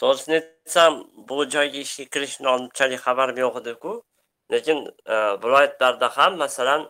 To'g'risini 0.00 0.36
aytsam 0.40 0.92
bu 1.28 1.36
joyga 1.54 1.78
ishga 1.86 2.04
kirishni 2.14 2.48
unchalik 2.56 3.00
xabarim 3.06 3.38
yo'q 3.44 3.54
ediku. 3.62 3.92
Lekin 4.52 4.78
e, 5.14 5.16
viloyatlarda 5.42 6.08
ham 6.16 6.32
masalan 6.44 6.82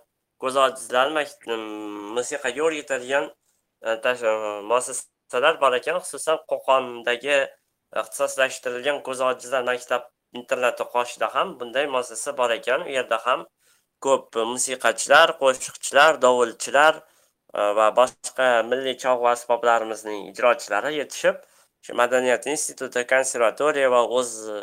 ko'z 0.42 0.56
ojizlar 0.64 1.06
musiqaga 2.16 2.60
o'rgatadigan 2.66 3.24
muassasalar 4.70 5.54
bor 5.62 5.72
ekan 5.80 5.96
xususan 6.04 6.36
qo'qondagi 6.50 7.36
ixtisoslashtirilgan 7.96 9.02
ko'z 9.06 9.20
ojizlar 9.30 9.62
maktab 9.68 10.08
internati 10.40 10.84
qoshida 10.94 11.28
ham 11.34 11.54
bunday 11.60 11.86
muassasa 11.94 12.36
bor 12.40 12.50
ekan. 12.58 12.84
U 12.88 12.90
yerda 12.96 13.18
ham 13.26 13.46
ko'p 14.06 14.40
musiqachilar 14.52 15.34
qo'shiqchilar 15.42 16.20
dovulchilar 16.24 16.98
e, 16.98 17.60
va 17.78 17.86
boshqa 18.00 18.48
milliy 18.72 18.96
cholg'u 19.04 19.30
asboblarimizning 19.34 20.20
ijrochilari 20.32 20.94
yetishib 20.98 21.40
shu 21.86 21.96
madaniyat 22.02 22.46
instituti 22.54 23.06
konservatoriya 23.14 23.90
va 23.96 24.02
o'z 24.20 24.32
e, 24.56 24.60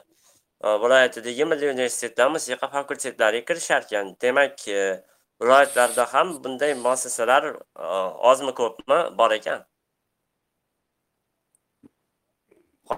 viloyatidagi 0.85 1.49
milliy 1.51 1.73
universitetlar 1.75 2.31
musiqa 2.37 2.71
fakultetlariga 2.77 3.45
kirisharkan. 3.51 4.15
Demak 4.25 4.67
e, 4.79 4.81
viloyatlarda 5.41 6.05
ham 6.13 6.35
bunday 6.43 6.73
muassasalar 6.85 7.53
ozmi 8.31 8.53
ko'pmi 8.61 8.99
bor 9.21 9.39
ekan. 9.39 9.65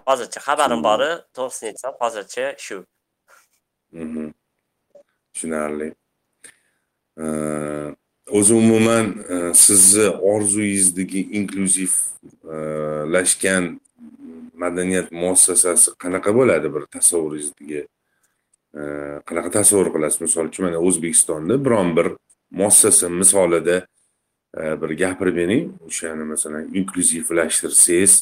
Hozircha 0.07 0.39
xabarim 0.47 0.81
bori 0.89 1.11
to'g'risini 1.37 1.67
aytsam 1.71 1.93
hozircha 2.01 2.45
shu. 2.65 2.77
Mhm. 3.91 4.33
tushunarli. 5.33 5.87
O'zi 8.37 8.53
umuman 8.53 9.25
e, 9.29 9.53
sizni 9.53 10.09
orzuyingizdagi 10.09 11.21
inklyuzivlashgan 11.37 13.79
madaniyat 14.53 15.11
muassasasi 15.11 15.91
qanaqa 16.03 16.35
bo'ladi 16.35 16.73
bir 16.75 16.83
tasavvuringizdagi? 16.95 17.81
Qanaqa 19.27 19.49
tasavvur 19.59 19.89
qilasiz? 19.95 20.21
Misol 20.25 20.45
uchun 20.51 20.63
mana 20.67 20.79
o'zbekistonda 20.87 21.55
biron 21.65 21.89
bir 21.97 22.07
muassasa 22.59 23.07
misolida 23.09 23.77
e, 24.57 24.59
bir 24.81 24.89
gapirib 25.03 25.35
bering. 25.41 25.65
O'shani 25.87 26.23
masalan 26.33 26.63
inklyuzivlashtirsangiz 26.79 28.13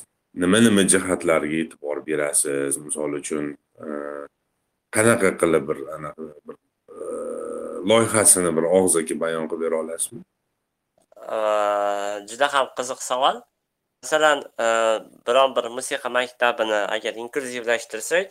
nima 0.42 0.60
nima 0.60 0.84
jihatlarga 0.94 1.58
e'tibor 1.64 1.98
berasiz? 2.08 2.78
Misol 2.86 3.18
uchun 3.20 3.46
e, 3.86 3.90
qanaqa 4.96 5.32
qilib 5.42 5.68
bir 5.70 5.80
anaqa 5.98 6.28
bir 6.48 6.56
e, 6.96 7.00
loyihasini 7.90 8.52
bir 8.58 8.66
og'zaki 8.80 9.20
bayon 9.24 9.48
qilib 9.52 9.66
bera 9.66 9.82
olasizmi? 9.84 10.22
E, 11.36 11.40
juda 12.32 12.52
ham 12.56 12.68
qiziq 12.80 13.02
savol. 13.10 13.42
Masalan 14.04 14.44
biron 15.28 15.56
bir 15.58 15.66
musiqa 15.78 16.10
maktabini 16.18 16.82
agar 16.96 17.14
inklyuzivlashtirsak 17.24 18.28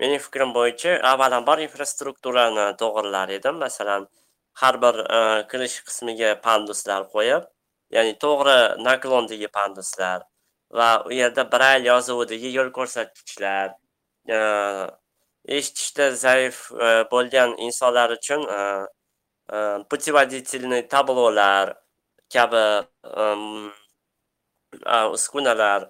mening 0.00 0.20
fikrim 0.26 0.50
bo'yicha 0.58 0.98
avvalambor 1.12 1.62
infrastrukturani 1.66 2.66
to'g'irlar 2.82 3.32
edim. 3.38 3.56
Masalan 3.66 4.08
har 4.62 4.74
bir 4.84 5.00
kirish 5.50 5.78
qismiga 5.86 6.36
panduslar 6.46 7.08
qo'yib 7.14 7.48
ya'ni 7.96 8.14
to'g'ri 8.24 8.58
naklondagi 8.88 9.48
panduslar 9.58 10.20
va 10.78 11.04
u 11.06 11.12
yerda 11.20 11.44
brayl 11.52 11.86
yozuvidagi 11.92 12.50
yo'l 12.56 12.70
ko'rsatkichlar 12.78 13.68
e, 14.36 14.38
eshitishda 15.56 16.06
zaif 16.24 16.56
e, 16.86 16.88
bo'lgan 17.12 17.56
insonlar 17.66 18.10
uchun 18.18 18.42
e, 18.58 18.60
путеводительный 19.90 20.82
tablolar 20.94 21.76
kabi 22.32 22.64
uskunalar 25.16 25.80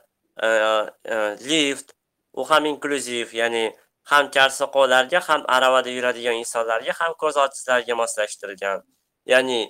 lift 1.50 1.92
u 2.32 2.44
ham 2.50 2.64
inklyuziv 2.72 3.34
ya'ni 3.40 3.64
ham 4.10 4.30
kar 4.30 4.50
soqovlarga 4.60 5.20
ham 5.28 5.44
aravada 5.56 5.90
yuradigan 5.96 6.36
insonlarga 6.42 6.92
ham 7.00 7.12
ko'z 7.22 7.36
ojizlarga 7.44 7.94
moslashtirilgan 8.02 8.82
ya'ni 9.32 9.60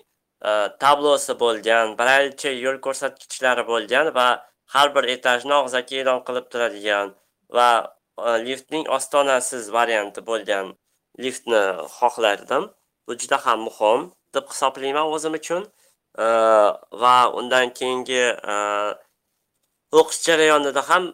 tablosi 0.85 1.35
bo'lgan 1.44 1.94
braylcha 2.00 2.50
yo'l 2.64 2.79
ko'rsatkichlari 2.87 3.66
bo'lgan 3.72 4.11
va 4.18 4.29
har 4.74 4.88
bir 4.94 5.04
etajni 5.14 5.54
og'zaki 5.60 6.00
e'lon 6.02 6.20
qilib 6.26 6.46
turadigan 6.52 7.14
va 7.56 7.68
e, 8.26 8.30
liftning 8.46 8.88
ostonasiz 8.96 9.70
varianti 9.76 10.20
bo'lgan 10.30 10.74
liftni 11.24 11.62
xohlardim. 11.98 12.68
Bu 13.06 13.12
juda 13.22 13.38
ham 13.46 13.60
muhim 13.68 14.10
deb 14.34 14.44
hisoblayman 14.52 15.06
o'zim 15.14 15.38
uchun. 15.40 15.62
E, 16.24 16.26
va 17.04 17.16
undan 17.40 17.74
keyingi 17.78 18.22
e, 18.54 18.54
o'qish 20.00 20.20
jarayonida 20.28 20.82
ham 20.90 21.04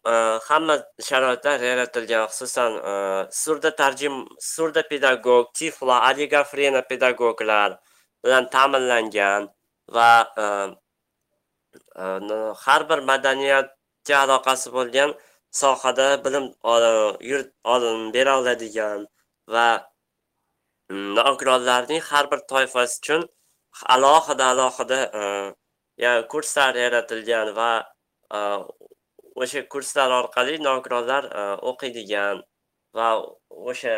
hamma 0.49 0.77
sharoitlar 1.09 1.65
yaratilgan 1.71 2.23
xususan 2.31 2.77
surda 3.43 3.71
tarjim 3.81 4.15
surda 4.53 4.83
pedagog 4.93 5.51
tiflo 5.59 5.97
oligofrena 6.11 6.83
pedagoglar 6.91 7.71
bilan 8.25 8.45
ta'minlangan 8.55 9.51
va 9.97 10.13
Э, 12.01 12.55
har 12.65 12.83
bir 12.91 12.99
madaniyatga 13.11 14.17
aloqasi 14.25 14.69
bo'lgan 14.77 15.11
sohada 15.61 16.07
bilim 16.25 16.47
ol- 16.73 17.17
yurit- 17.31 18.13
bera 18.15 18.33
oladigan 18.41 19.01
va 19.55 19.67
mm, 20.91 21.15
nogironlarning 21.19 22.03
har 22.11 22.25
bir 22.33 22.41
toifasi 22.53 22.95
uchun 23.03 23.23
alohida 23.95 24.45
alohida 24.53 24.99
yani 25.15 25.55
ya 26.05 26.13
kurslar 26.33 26.75
yaratilgan 26.85 27.49
va 27.59 27.71
e, 28.37 28.39
o'sha 29.43 29.61
kurslar 29.73 30.11
orqali 30.21 30.55
nogironlar 30.69 31.25
e, 31.41 31.43
o'qiydigan 31.71 32.37
va 32.97 33.09
o'sha 33.71 33.97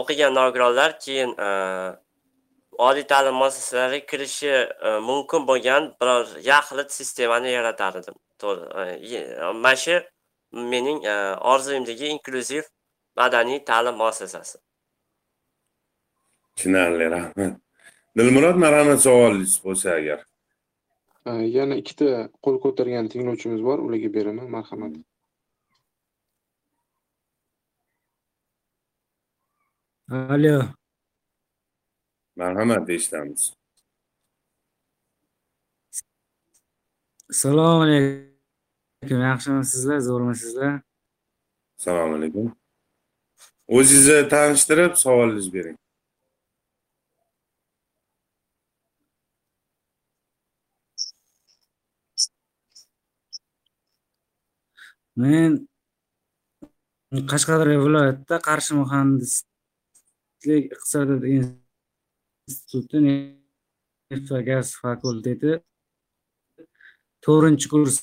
o'qigan 0.00 0.32
nogironlar 0.40 0.90
keyin 1.04 1.30
oliy 2.78 3.06
ta'lim 3.06 3.34
muassasalariga 3.34 4.06
kirishi 4.06 4.48
e, 4.48 4.98
mumkin 5.08 5.46
bo'lgan 5.48 5.94
biror 6.00 6.26
yaxlit 6.44 6.92
sistemani 6.92 7.50
yaratar 7.50 7.94
edim 8.00 8.14
To'g'ri, 8.38 9.16
e, 9.16 9.52
mana 9.52 9.76
shu 9.76 9.96
mening 10.52 11.04
e, 11.04 11.14
orzuyimdagi 11.52 12.06
inklyuziv 12.14 12.64
madaniy 13.16 13.64
ta'lim 13.64 13.96
muassasasi. 14.02 14.58
Tushunarli 16.56 17.10
rahmat. 17.10 17.60
Dilmurod 18.18 18.56
marhamat 18.64 19.00
savolingiz 19.06 19.60
bo'lsa 19.64 19.90
agar. 20.00 20.20
Yana 21.58 21.74
ikkita 21.82 22.06
qo'l 22.44 22.56
ko'targan 22.64 23.08
tinglovchimiz 23.12 23.60
bor 23.68 23.78
ularga 23.86 24.10
beraman. 24.14 24.50
Marhamat. 24.56 24.92
Allo, 30.34 30.56
marhamat 32.36 32.90
eshitamiz 32.90 33.42
assalomu 37.30 37.82
alaykum. 37.86 39.20
Yaxshimisizlar, 39.28 39.98
zo'rmisizlar? 40.08 40.72
assalomu 41.78 42.14
alaykum 42.18 42.46
o'zingizni 43.78 44.28
tanishtirib 44.34 44.92
savolingizni 45.02 45.52
bering 45.56 45.78
Men 55.24 55.52
Qashqadaryo 57.30 57.78
viloyatida 57.86 58.36
Qarshi 58.48 58.72
muhandislik 58.80 60.64
iqtisodiyot 60.74 61.24
instituti 62.48 62.96
neft 63.06 64.26
va 64.32 64.40
gaz 64.48 64.66
fakulteti 64.82 65.52
to'rtinchi 67.24 67.66
kurs 67.72 67.94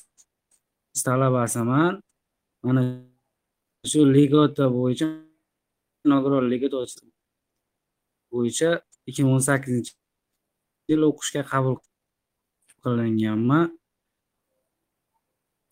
talabasiman. 1.06 1.94
Mana 2.64 2.82
shu 3.90 4.00
ligota 4.16 4.64
bo'yicha 4.76 5.06
nogiron 6.10 6.44
ligota 6.52 6.78
bo'yicha 8.32 8.70
ikki 9.08 9.20
ming 9.24 9.34
o'n 9.36 9.44
sakkizinchi 9.48 9.92
yil 10.88 11.02
o'qishga 11.08 11.42
qabul 11.52 11.76
qilinganman 12.82 13.66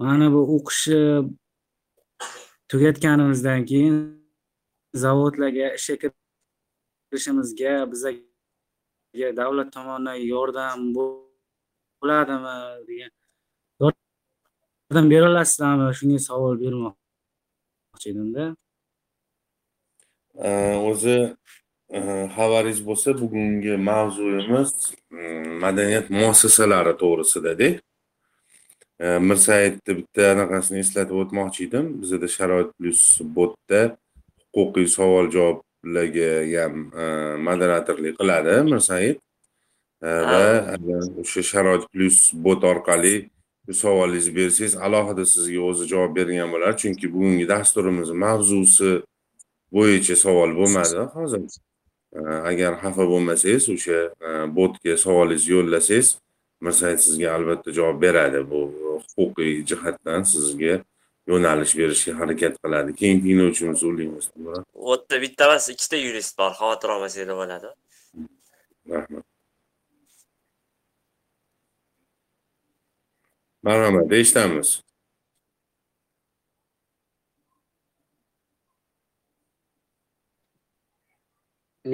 mana 0.00 0.26
bu 0.34 0.40
o'qishni 0.56 1.00
tugatganimizdan 2.70 3.60
keyin 3.70 3.96
zavodlarga 5.02 5.66
ishga 5.78 5.96
kirishimizga 7.08 7.72
bizga 7.90 8.10
davlat 9.14 9.72
tomonidan 9.76 10.18
yordam 10.32 10.78
bo'ladimi 10.96 12.56
degan 12.88 13.12
yordam 13.82 15.06
bera 15.12 15.26
olasizlarmi 15.32 15.86
shunga 15.98 16.18
savol 16.28 16.54
bermoqchi 16.64 18.06
edimda 18.12 18.44
o'zi 20.90 21.16
e, 21.96 22.00
xabaringiz 22.36 22.80
bo'lsa 22.88 23.08
bugungi 23.20 23.76
mavzuyimiz 23.76 24.70
e, 25.18 25.22
madaniyat 25.62 26.10
muassasalari 26.10 26.94
to'g'risidada 27.02 27.68
e, 29.04 29.06
mirsaidni 29.28 29.92
bitta 29.98 30.22
anaqasini 30.34 30.78
eslatib 30.84 31.16
o'tmoqchi 31.22 31.60
edim. 31.68 31.84
Bizada 32.02 32.28
sharoit 32.36 32.70
plyus 32.78 33.02
botda 33.36 33.80
huquqiy 34.56 34.88
savol 34.96 35.26
javob 35.36 35.58
javoblarga 35.84 36.62
ham 36.62 36.74
e, 37.02 37.04
moderatorlik 37.48 38.14
qiladi 38.20 38.62
mirsayit 38.72 39.18
E, 40.02 40.08
va 40.30 40.76
o'sha 41.22 41.42
sharoit 41.42 41.84
plyus 41.92 42.32
bot 42.44 42.64
orqali 42.64 43.30
savolingizni 43.82 44.32
bersangiz 44.38 44.74
alohida 44.86 45.24
sizga 45.34 45.60
o'zi 45.68 45.84
javob 45.92 46.16
bergan 46.16 46.48
bo'ladi 46.54 46.76
chunki 46.82 47.06
bugungi 47.14 47.46
dasturimiz 47.54 48.10
mavzusi 48.24 48.90
bo'yicha 49.76 50.16
savol 50.24 50.50
bo'lmadi. 50.58 50.98
Hozir 51.16 51.42
E, 52.12 52.20
agar 52.50 52.72
xafa 52.82 53.04
bo'lmasangiz 53.12 53.64
o'sha 53.74 53.98
botga 54.56 54.96
savolingizni 55.04 55.52
yo'llasangiz 55.56 56.08
mirsayit 56.66 57.00
sizga 57.06 57.28
albatta 57.36 57.70
javob 57.78 58.02
beradi. 58.04 58.40
Bu 58.50 58.60
huquqiy 59.16 59.52
jihatdan 59.70 60.22
sizga 60.32 60.74
yo'nalish 61.30 61.74
berishga 61.80 62.12
harakat 62.20 62.54
qiladi. 62.62 62.94
Keyin 63.00 63.18
tinglovchimiz 63.24 63.84
o'rlaymiz 63.88 64.30
u 64.36 64.90
yerda 64.92 65.20
bitta 65.24 65.50
emas 65.50 65.68
ikkita 65.74 65.96
yurist 66.06 66.38
bor 66.38 66.52
xavotir 66.60 66.88
olmasanglar 66.94 67.36
bo'ladi 67.42 67.68
rahmat. 68.94 69.24
Marhamat 73.68 74.12
eshitamiz 74.20 74.70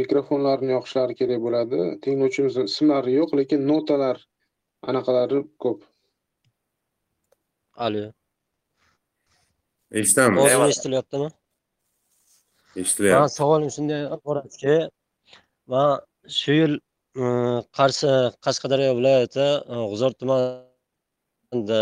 mikrofonlarni 0.01 0.73
yoqishlari 0.77 1.15
kerak 1.21 1.41
bo'ladi. 1.47 1.81
Tinglovchimizni 2.05 2.65
ismlari 2.71 3.15
yo'q 3.19 3.37
lekin 3.41 3.69
notalar 3.71 4.17
anaqalari 4.93 5.43
ko'p. 5.65 5.85
Alo. 7.87 8.05
Ovozim 9.93 10.39
Eyvallah. 10.39 10.69
eshitilyaptimi? 10.69 11.29
Man 12.77 12.83
eshitilyapti 12.85 13.35
savolim 13.41 13.71
shunday 13.77 14.01
iboratki, 14.17 14.75
man 15.73 16.01
shu 16.39 16.53
yil 16.61 16.75
e, 17.23 17.25
Qarshi 17.79 18.11
Qashqadaryo 18.45 18.91
viloyati 18.99 19.47
e, 19.73 19.75
G'uzor 19.91 20.13
tumanida 20.21 21.81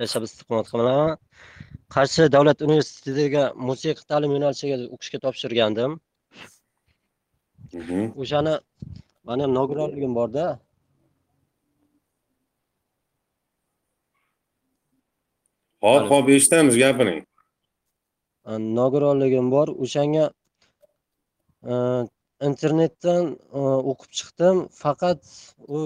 yashab 0.00 0.22
istiqomat 0.28 0.66
qilaman. 0.72 1.16
Qarshi 1.94 2.22
davlat 2.36 2.58
universitetiga 2.66 3.42
musiqa 3.68 4.02
ta'lim 4.10 4.30
yo'nalishiga 4.36 4.76
o'qishga 4.94 5.18
topshirgandim. 5.24 5.90
Mhm. 7.78 8.00
O'shani 8.22 8.54
mani 9.28 9.42
ham 9.44 9.52
nogironligim 9.58 10.12
borda. 10.18 10.44
Hop 15.86 16.04
hop 16.12 16.26
eshitamiz 16.36 16.76
gapiring 16.84 17.22
Nogironligim 18.78 19.46
bor. 19.54 19.68
O'shanga 19.84 20.24
internetdan 22.48 23.24
o'qib 23.90 24.10
chiqdim. 24.18 24.56
Faqat 24.82 25.20
u 25.76 25.78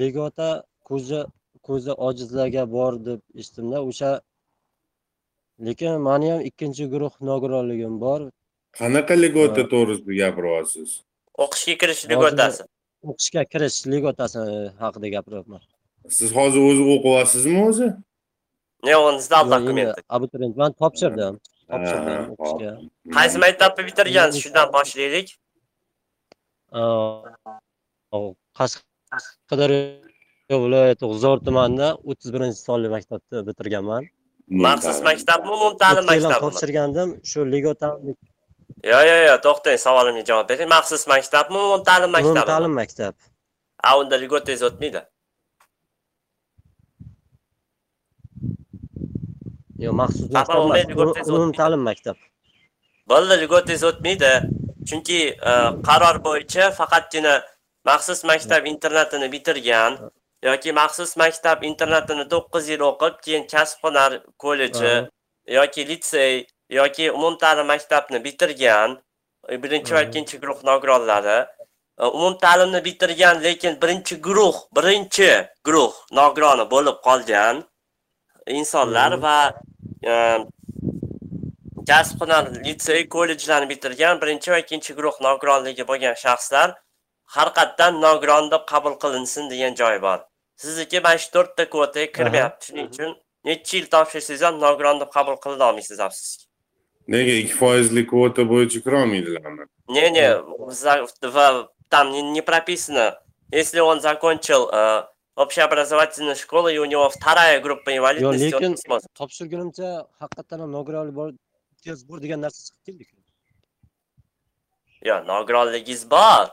legota 0.00 0.48
ko'zi 0.88 1.20
ko'zi 1.66 1.92
ojizlarga 2.08 2.64
bor 2.76 2.92
deb 3.08 3.20
eshitdimda. 3.40 3.78
O'sha 3.90 4.10
lekin 5.66 5.94
mani 6.08 6.26
ham 6.32 6.40
ikkinchi 6.50 6.84
guruh 6.92 7.14
nogironligim 7.30 7.94
bor. 8.04 8.20
qanaqa 8.80 9.14
ligota 9.24 9.62
Ha. 9.64 9.68
to'g'risida 9.72 10.12
gapiryapsiz 10.22 10.88
o'qishga 11.44 11.74
kirish 11.82 12.02
ligotasi 12.10 12.62
O'qishga 13.10 13.42
kirish 13.52 13.78
legotasi 13.92 14.40
haqida 14.82 15.08
gapiryapman. 15.16 15.62
siz 16.18 16.30
hozir 16.38 16.60
o'zi 16.70 16.82
o'qiyapsizmi 16.94 17.58
o'zi 17.68 17.86
Yo'q, 18.86 19.04
endi 19.10 19.24
dokumenты 19.54 20.00
abituriyentman 20.16 20.72
topshirdim. 20.80 21.34
Topshirdim 21.72 22.20
o'qishga. 22.32 22.70
hop. 22.76 23.14
qaysi 23.16 23.36
maktabni 23.44 23.82
bitirgansiz 23.88 24.38
shundan 24.44 24.68
boshlaylik 24.76 25.28
Qashqadaryo 28.58 30.56
viloyati 30.64 31.04
G'uzor 31.10 31.36
tumanida 31.46 31.88
31 32.14 32.52
sonli 32.66 32.88
maktabni 32.96 33.38
bitirganman. 33.48 34.02
maxsus 34.66 34.98
maktabmi 35.08 35.50
umumta'lim 35.58 36.04
maktabimi 36.10 36.40
topshirgandim. 36.44 37.08
Shu 37.30 37.40
legotani 37.54 38.14
yo 38.92 39.00
yo 39.10 39.16
yo 39.28 39.34
to'xtang 39.46 39.78
savolimga 39.86 40.22
javob 40.30 40.46
bering 40.50 40.68
maxsus 40.76 41.02
maktabmi 41.14 41.58
umumta'lim 41.66 42.10
maktabimi 42.16 42.38
umumta'lim 42.38 42.74
maktab. 42.80 43.14
a 43.88 43.90
unda 44.00 44.16
ligotangiz 44.22 44.62
o'tmaydi 44.68 45.00
Yo'q, 49.78 49.94
maxsus 50.00 50.26
Ha, 50.34 50.44
maktab. 50.44 52.16
Ligotangiz 53.42 53.82
Umum 53.82 53.94
o'tmaydi. 53.94 54.32
chunki 54.88 55.20
e, 55.50 55.52
qaror 55.88 56.16
bo'yicha 56.26 56.70
faqatgina 56.78 57.34
maxsus 57.84 58.24
maktab 58.30 58.66
internatini 58.72 59.28
bitirgan 59.34 59.92
yoki 60.48 60.72
maxsus 60.80 61.16
maktab 61.22 61.62
internatini 61.70 62.24
to'qqiz 62.32 62.64
yil 62.72 62.82
o'qib 62.90 63.14
keyin 63.24 63.44
kasb 63.52 63.84
hunar 63.84 64.10
kolleji 64.44 64.94
yoki 65.58 65.82
litsey 65.90 66.34
yoki 66.80 67.12
umumta'lim 67.18 67.66
maktabni 67.72 68.24
bitirgan 68.26 68.98
e, 69.48 69.62
birinchi 69.62 69.94
va 69.96 70.02
ikkinchi 70.08 70.40
guruh 70.42 70.60
nogironlari. 70.70 71.38
E, 72.02 72.04
umumta'limni 72.18 72.80
bitirgan 72.88 73.42
lekin 73.46 73.80
birinchi 73.82 74.14
guruh 74.26 74.56
birinchi 74.76 75.30
guruh 75.66 75.94
nogironi 76.20 76.64
bo'lib 76.74 76.96
qolgan 77.08 77.64
insonlar 78.48 79.12
va 79.22 79.38
e, 80.04 80.12
kasb 81.90 82.20
hunar 82.22 82.50
litsey 82.64 83.08
kollejlarni 83.14 83.68
bitirgan 83.72 84.20
birinchi 84.22 84.50
va 84.54 84.58
ikkinchi 84.64 84.96
guruh 84.98 85.20
nogironligi 85.26 85.88
bo'lgan 85.90 86.16
shaxslar 86.24 86.74
har 87.36 87.48
qatdan 87.58 88.02
nogiron 88.06 88.50
deb 88.50 88.66
qabul 88.72 88.94
qilinsin 89.02 89.50
degan 89.50 89.74
joy 89.80 90.02
bor. 90.02 90.18
Sizniki 90.56 91.00
mana 91.06 91.18
shu 91.22 91.30
to'rtta 91.36 91.64
kvotaga 91.72 92.12
kirmayapti 92.16 92.66
shuning 92.68 92.92
uchun 92.92 93.16
necha 93.48 93.76
yil 93.76 93.86
topshirsangiz 93.94 94.42
ham 94.48 94.60
nogiron 94.66 95.00
deb 95.02 95.10
qabul 95.16 95.36
qila 95.44 95.70
olmaysiz 95.70 96.00
afsuski 96.06 96.48
nega 97.08 97.32
ikki 97.42 97.54
foizli 97.62 98.06
kvota 98.06 98.42
bo'yicha 98.52 98.80
kirolmaydilarmi? 98.84 99.64
Не 99.88 100.10
не 100.10 100.28
там 101.88 102.12
не, 102.12 102.22
не 102.22 102.42
прописано 102.42 103.18
если 103.50 103.80
он 103.80 104.00
закончил 104.00 104.68
общеобразовательную 105.38 106.36
школу 106.36 106.68
и 106.68 106.78
у 106.78 106.84
него 106.84 107.08
вторая 107.08 107.60
группа 107.60 107.96
инвалидности 107.96 108.54
он 108.54 108.74
lekin-. 108.74 109.00
Topshirgunimcha 109.18 110.06
haqiqatan 110.20 110.60
ham 110.60 110.72
nogironlik 110.72 111.14
bor, 111.14 111.30
imtiyoz 111.72 112.08
bor 112.08 112.18
degan 112.20 112.40
narsa 112.42 112.60
chiqib 112.66 112.98
keldi. 112.98 113.30
Yo, 115.08 115.16
nogironligingiz 115.26 116.10
bor. 116.10 116.48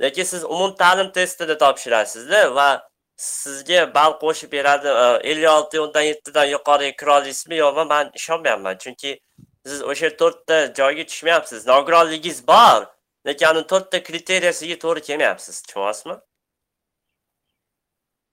Lekin 0.00 0.24
siz 0.24 0.44
umumta'lim 0.44 1.12
testida 1.12 1.58
topshirasizda 1.58 2.54
va 2.54 2.68
sizga 3.16 3.94
ball 3.94 4.12
qo'shib 4.22 4.52
beradi. 4.52 4.88
e, 4.88 5.34
56 5.34 5.78
o'ndan 5.84 6.02
7 6.02 6.34
dan 6.34 6.46
yuqoriga 6.54 6.96
kira 6.96 7.10
olasizmi 7.18 7.56
yo'qmi? 7.56 7.84
Men 7.92 8.10
ishonmayapman. 8.14 8.76
Chunki 8.84 9.20
siz 9.66 9.82
o'sha 9.82 10.08
to'rtta 10.20 10.56
joyga 10.80 11.04
tushmayapsiz. 11.10 11.66
Nogironligingiz 11.66 12.46
bor, 12.46 12.80
lekin 13.26 13.46
uni 13.54 13.66
to'rtta 13.72 14.02
kriteriyasiga 14.08 14.76
to'g'ri 14.84 15.00
kelmayapsiz. 15.08 15.62
Tushunyapsizmi? 15.62 16.16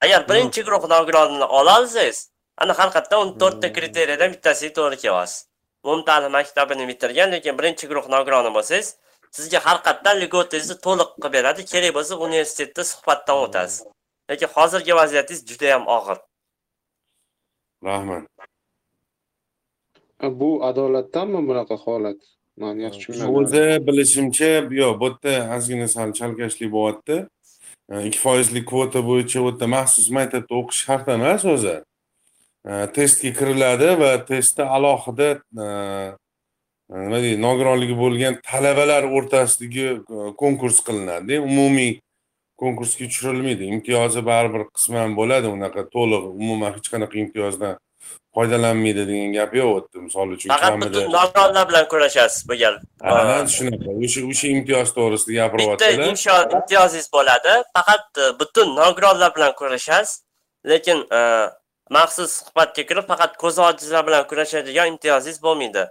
Agar 0.04 0.30
birinchi 0.30 0.62
guruh 0.66 0.84
nogironini 0.94 1.48
ola 1.58 1.74
olsangiz, 1.82 2.18
ana 2.62 2.74
haqiqatdan 2.80 3.20
uni 3.24 3.34
to'rtta 3.42 3.68
kriteriyadan 3.78 4.30
bittasiga 4.34 4.74
to'g'ri 4.78 4.98
kelyapsiz. 5.04 5.38
Umumta'lim 5.88 6.32
maktabini 6.38 6.86
bitirgan, 6.92 7.32
lekin 7.36 7.58
birinchi 7.60 7.86
guruh 7.90 8.06
nogironi 8.16 8.52
bo'lsangiz, 8.58 8.88
sizga 9.38 9.60
har 9.66 9.78
qatdan 9.88 10.16
ligotangizni 10.24 10.78
to'liq 10.86 11.10
qilib 11.22 11.34
beradi 11.38 11.62
kerak 11.72 11.92
bo'lsa 11.98 12.14
universitetda 12.28 12.84
suhbatdan 12.92 13.38
o'tasiz. 13.46 13.78
Lekin 14.30 14.50
hozirgi 14.56 14.94
vaziyatingiz 15.00 15.42
juda 15.50 15.68
ham 15.74 15.84
og'ir. 15.98 16.18
Rahmat. 17.88 18.24
Bu 20.42 20.50
adolatdanmi 20.70 21.42
bunaqa 21.50 21.76
holat? 21.86 22.20
Man 22.62 22.76
yaxshi 22.86 23.06
tushunmadim. 23.08 23.36
o'zi 23.40 23.66
bilishimcha 23.88 24.50
yo'q 24.82 24.94
bu 25.02 25.08
yerda 25.10 25.34
ozgina 25.56 25.88
sal 25.96 26.10
chalkashlik 26.20 26.70
bo'lyapti 26.76 27.16
ikki 27.90 28.20
foizlik 28.20 28.66
kvota 28.68 29.04
bo'yicha 29.10 29.42
u 29.42 29.50
yerda 29.50 29.68
maxsus 29.68 30.10
maktabda 30.18 30.54
o'qish 30.62 30.82
shart 30.86 31.08
emas 31.18 31.46
o'zi 31.56 31.76
testga 32.98 33.32
kiriladi 33.40 33.94
va 34.02 34.12
testda 34.32 34.64
alohida 34.78 35.30
nima 37.04 37.20
deydi 37.24 37.40
nogironligi 37.48 37.96
bo'lgan 38.04 38.42
talabalar 38.50 39.08
o'rtasidagi 39.18 39.88
konkurs 40.42 40.78
qilinadi 40.88 41.40
umumiy 41.50 41.92
konkursga 42.58 43.06
tushirilmaydi. 43.06 43.64
Imtiyozi 43.76 44.26
baribir 44.26 44.64
qisman 44.76 45.16
bo'ladi 45.20 45.48
unaqa 45.56 45.84
to'liq 45.96 46.24
umuman 46.42 46.74
hech 46.78 46.90
qanaqa 46.94 47.20
imtiyozdan 47.24 47.78
foydalanmaydi 48.38 49.04
degan 49.10 49.34
gap 49.38 49.56
yo'q. 49.60 49.68
U 49.70 49.76
yerda 49.76 50.02
misol 50.08 50.34
uchun 50.36 50.50
faqat 50.54 50.82
butun 50.82 51.12
nogironlar 51.18 51.70
bilan 51.70 51.86
kurashasiz 51.94 52.50
bu 52.50 52.56
gal 52.62 52.76
aynan 53.14 53.46
shunaqa 53.56 53.96
o'sha 54.06 54.22
o'sha 54.32 54.48
imtiyoz 54.56 54.90
to'g'risida 54.98 55.32
bitta 55.32 55.40
gapiryaptilar 55.42 56.10
insho 56.12 56.36
imtiyozingiz 56.58 57.08
bo'ladi. 57.16 57.54
Faqat 57.78 58.06
e, 58.24 58.26
butun 58.40 58.76
nogironlar 58.82 59.32
bilan 59.36 59.54
kurashasiz 59.60 60.12
lekin 60.72 61.00
e, 61.18 61.22
maxsus 61.98 62.32
suhbatga 62.40 62.84
kirib 62.90 63.08
faqat 63.12 63.38
ko'zi 63.44 63.62
ojizlar 63.70 64.08
bilan 64.08 64.28
kurashadigan 64.32 64.88
imtiyozingiz 64.94 65.40
bo'lmaydi. 65.46 65.84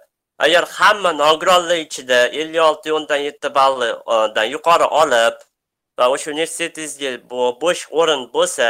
Agar 0.45 0.65
hamma 0.79 1.13
nogironlar 1.25 1.79
ichida 1.87 2.19
ellik 2.41 2.63
olti 2.69 2.93
o'ndan 2.99 3.21
yetti 3.29 3.55
ballidan 3.59 4.49
yuqori 4.55 4.87
olib 5.03 5.37
va 5.99 6.07
o'sha 6.15 6.31
universitetingizga 6.35 7.11
bo'sh 7.63 7.83
o'rin 8.01 8.23
bo'lsa 8.37 8.69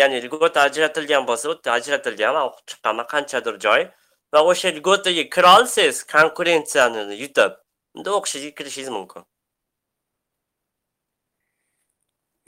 ya'ni 0.00 0.22
lьгота 0.24 0.60
ajratilgan 0.68 1.26
bo'lsa 1.28 1.50
u 1.52 1.54
ajratilgan 1.76 2.34
man 2.34 2.44
o'qib 2.48 2.64
chiqqanman 2.70 3.06
qanchadir 3.14 3.56
joy 3.66 3.82
va 4.32 4.40
o'sha 4.50 4.68
lьготаga 4.78 5.24
kira 5.34 5.50
olsangiz 5.58 5.98
konkurensiyani 6.14 7.02
yutib 7.22 7.52
unda 7.96 8.10
o'qishga 8.18 8.50
kirishingiz 8.58 8.90
mumkin 8.98 9.22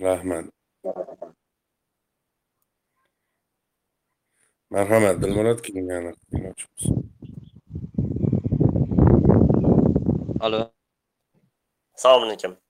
rahmat 0.07 0.47
marhamat 4.71 5.17
dilmurod 5.23 5.59
keling 5.67 5.91
yana 5.93 6.13
alo 10.41 10.61
assalomu 11.95 12.25
alaykum 12.27 12.66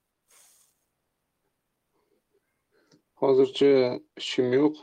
hozircha 3.27 3.71
ishim 4.23 4.49
yo'q. 4.59 4.75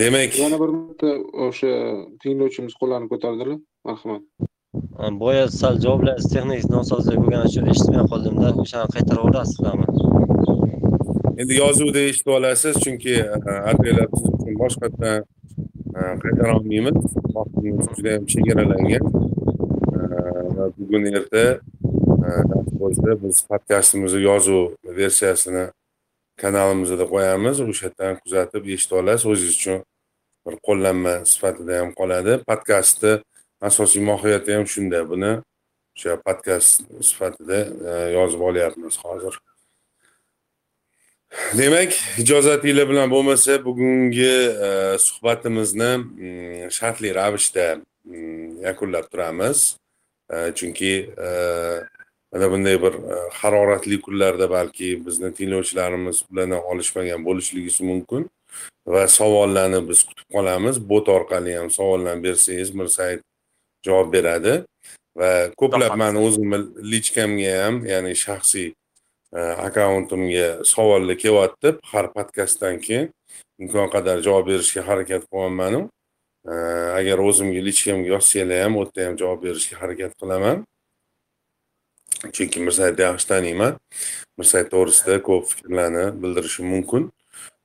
Demak 0.00 0.30
yana 0.38 0.56
bir 0.62 0.70
marta 0.76 1.10
o'sha 1.46 1.72
tinglovchimiz 2.22 2.74
qo'llarini 2.80 3.08
ko'tardilar. 3.12 3.48
Marhamat 3.88 4.22
boya 5.22 5.44
sal 5.60 5.74
javoblaringiz 5.84 6.26
texnik 6.32 6.64
nosozlik 6.76 7.18
bo'lgani 7.22 7.46
uchun 7.50 7.66
eshitmay 7.72 8.04
qoldimda 8.12 8.48
o'shani 8.62 8.88
qaytarib 8.94 9.22
yuborasizlarmi? 9.24 9.86
Endi 11.40 11.54
yozuvda 11.62 12.00
eshitib 12.10 12.32
olasiz 12.38 12.74
chunki 12.84 13.14
adliyalar 13.70 14.06
biz 14.12 14.22
uchun 14.34 14.54
boshqatdan 14.62 15.18
qaytara 16.22 16.52
olmaymiz. 16.58 16.98
Vaqtimiz 17.36 17.86
juda 17.96 18.10
yam 18.16 18.24
chegaralangan. 18.32 19.04
Va 20.56 20.64
bugun 20.78 21.02
erta 21.18 21.44
bo'lsa 22.82 23.16
biz 23.22 23.36
podkastimizni 23.50 24.22
yozuv 24.30 24.64
versiyasini 25.00 25.64
kanalimizda 26.42 27.06
qo'yamiz. 27.14 27.56
O'sha 27.70 27.86
yerdan 27.88 28.18
kuzatib 28.22 28.64
eshitib 28.74 28.96
olasiz. 29.00 29.26
O'zingiz 29.32 29.56
uchun 29.58 29.78
bir 30.46 30.54
qo'llanma 30.66 31.14
sifatida 31.32 31.80
ham 31.80 31.90
qoladi. 32.00 32.32
Podkastni 32.50 33.12
asosiy 33.68 34.02
mohiyati 34.10 34.56
ham 34.56 34.66
shunda 34.74 35.00
buni 35.10 35.32
o'sha 35.96 36.16
podkast 36.26 36.82
sifatida 37.10 37.58
e, 37.90 38.12
yozib 38.16 38.40
olyapmiz 38.40 38.98
hozir. 39.04 39.34
Demak 41.58 41.92
ijozatinglar 42.18 42.88
bilan 42.88 43.10
bo'lmasa 43.10 43.64
bugungi 43.64 44.32
e, 44.66 44.70
suhbatimizni 44.98 45.92
mm, 45.96 46.70
shartli 46.76 47.14
ravishda 47.14 47.66
mm, 48.04 48.62
yakunlab 48.66 49.06
turamiz. 49.12 49.76
E, 50.32 50.36
chunki 50.54 50.92
mana 52.32 52.50
bunday 52.50 52.82
bir 52.82 52.92
e, 52.92 53.28
haroratli 53.32 54.00
kunlarda 54.00 54.50
balki 54.50 55.06
bizni 55.06 55.34
tinglovchilarimiz 55.34 56.24
bilan 56.30 56.50
olishmagan 56.50 57.24
bo'lishligi 57.24 57.84
mumkin 57.84 58.30
va 58.86 59.08
savollarni 59.08 59.88
biz 59.88 60.02
kutib 60.08 60.28
qolamiz. 60.34 60.76
Bot 60.88 61.08
orqali 61.08 61.56
ham 61.58 61.70
savollarni 61.70 62.22
bersangiz 62.22 62.74
mirsayid 62.74 63.20
javob 63.86 64.12
beradi. 64.12 64.64
Va 65.16 65.30
ko'plab 65.60 65.96
mani 65.96 66.18
o'zimni 66.26 66.58
lichkamga 66.92 67.54
ham 67.64 67.84
ya'ni 67.92 68.14
shaxsiy 68.24 68.68
e, 69.34 69.40
akkauntimga 69.66 70.48
savollar 70.64 71.16
kelyapti. 71.24 71.78
Har 71.92 72.12
podkastdan 72.16 72.78
keyin 72.86 73.08
imkon 73.58 73.88
qadar 73.94 74.22
javob 74.26 74.46
berishga 74.52 74.86
harakat 74.90 75.22
qilyapmanu 75.30 75.88
E, 76.48 76.52
agar 76.96 77.20
o'zimga 77.20 77.60
lichkamga 77.60 78.08
yozsanglar 78.14 78.62
ham 78.64 78.76
u 78.78 78.84
yerda 78.84 79.06
ham 79.06 79.16
javob 79.22 79.42
berishga 79.44 79.76
harakat 79.80 80.12
qilaman 80.20 80.62
chunki 82.36 82.60
mirsayidni 82.66 83.04
yaxshi 83.08 83.28
taniyman 83.32 83.78
mirsayid 84.38 84.68
to'g'risida 84.74 85.22
ko'p 85.28 85.48
fikrlarni 85.52 86.04
bildirishim 86.22 86.66
mumkin 86.74 87.10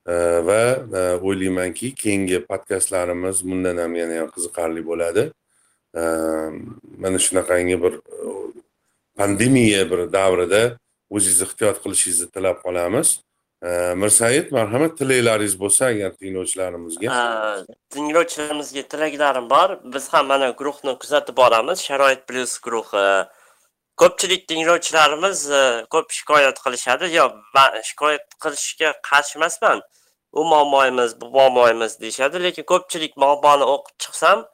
E, 0.06 0.14
va 0.48 0.60
e, 0.98 1.00
o'ylaymanki 1.26 1.94
keyingi 2.02 2.38
podkastlarimiz 2.50 3.42
bundan 3.48 3.76
ham 3.82 3.94
yana 4.00 4.20
ham 4.20 4.28
qiziqarli 4.34 4.82
bo'ladi 4.90 5.24
E, 5.96 6.02
mana 7.02 7.18
shunaqangi 7.26 7.76
bir 7.82 7.94
e, 8.16 8.18
pandemiya 9.18 9.82
bir 9.90 10.00
davrida 10.12 10.62
o'zingizni 11.10 11.46
ehtiyot 11.48 11.82
qilishingizni 11.84 12.28
tilab 12.34 12.58
qolamiz 12.66 13.08
E, 13.62 13.94
mirsayid 14.02 14.52
marhamat 14.52 14.98
tilaklaringiz 14.98 15.54
bo'lsa 15.60 15.86
agar 15.92 16.10
tinglovchilarimizga 16.20 17.08
tinglovchilarimizga 17.94 18.82
tilaklarim 18.92 19.46
bor 19.54 19.68
biz 19.94 20.08
ham 20.14 20.26
mana 20.32 20.50
guruhni 20.60 20.92
kuzatib 21.02 21.36
boramiz 21.42 21.78
sharoit 21.88 22.22
plyus 22.28 22.58
guruhi 22.66 23.06
ko'pchilik 24.00 24.48
tinglovchilarimiz 24.48 25.50
e, 25.50 25.86
ko'p 25.90 26.10
shikoyat 26.18 26.58
qilishadi. 26.64 27.14
Yo 27.18 27.24
man 27.54 27.82
shikoyat 27.88 28.24
qilishga 28.44 28.92
qarshi 29.10 29.38
emasman. 29.38 29.82
U 30.32 30.44
muammoyimiz 30.44 31.20
bu 31.20 31.26
muammoyimiz 31.36 32.00
deyishadi. 32.00 32.42
Lekin 32.46 32.64
ko'pchilik 32.72 33.16
muammoni 33.16 33.64
o'qib 33.74 33.94
chiqsam 34.04 34.44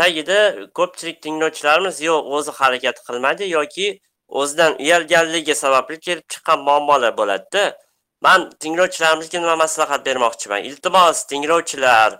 tagida 0.00 0.38
ko'pchilik 0.78 1.18
tinglovchilarimiz 1.24 2.00
yo 2.08 2.14
o'zi 2.36 2.52
harakat 2.60 2.96
qilmaydi 3.06 3.50
yoki 3.58 3.88
o'zidan 4.28 4.72
uyalganligi 4.84 5.54
sababli 5.54 6.00
kelib 6.06 6.26
chiqqan 6.32 6.58
muammolar 6.68 7.12
bo'ladida. 7.20 7.64
Man 8.26 8.40
tinglovchilarimizga 8.62 9.38
nima 9.40 9.56
maslahat 9.64 10.06
bermoqchiman? 10.06 10.60
Iltimos 10.70 11.24
tinglovchilar 11.30 12.10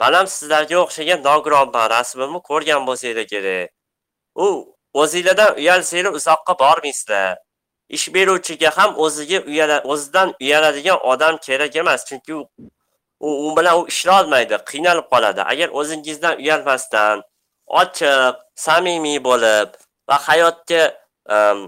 man 0.00 0.12
ham 0.18 0.26
sizlarga 0.26 0.76
o'xshagan 0.84 1.20
nogironman 1.28 1.86
rasmimni 1.96 2.40
ko'rgan 2.50 2.86
bo'lsanglar 2.88 3.26
kerak. 3.34 3.70
U 4.44 4.46
o'zinglardan 4.94 5.56
uyalsanglar 5.56 6.12
uzoqqa 6.12 6.58
bormaysizlar. 6.58 7.36
Ish 7.88 8.14
beruvchiga 8.14 8.70
ham 8.76 8.90
o'ziga 9.04 9.38
o'zidan 9.84 10.34
uyaladigan 10.40 10.98
odam 11.12 11.36
kerak 11.46 11.76
emas 11.76 12.04
chunki 12.08 12.34
u 12.34 12.48
u 13.20 13.56
bilan 13.56 13.80
u 13.80 13.88
ishlolmaydi 13.88 14.56
qiynalib 14.70 15.06
qoladi. 15.12 15.42
Agar 15.52 15.68
o'zingizdan 15.80 16.34
uyalmasdan 16.42 17.22
ochiq 17.80 18.34
samimiy 18.66 19.18
bo'lib 19.28 19.68
va 20.08 20.16
hayotga 20.28 20.82
ehm, 21.36 21.60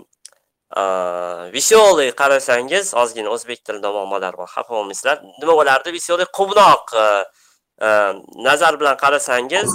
ehm, 0.77 1.53
веселый 1.57 2.11
qarasangiz 2.21 2.95
ozgina 3.03 3.29
o'zbek 3.35 3.65
tilida 3.67 3.89
muammolar 3.97 4.33
bor 4.41 4.49
xafa 4.55 4.73
bo'lmaysizlar. 4.77 5.17
Nima 5.41 5.55
bo'lardi? 5.61 5.89
Веселый 5.99 6.29
quvnoq 6.39 6.85
ehm, 7.01 8.17
nazar 8.47 8.81
bilan 8.81 8.97
qarasangiz 9.05 9.69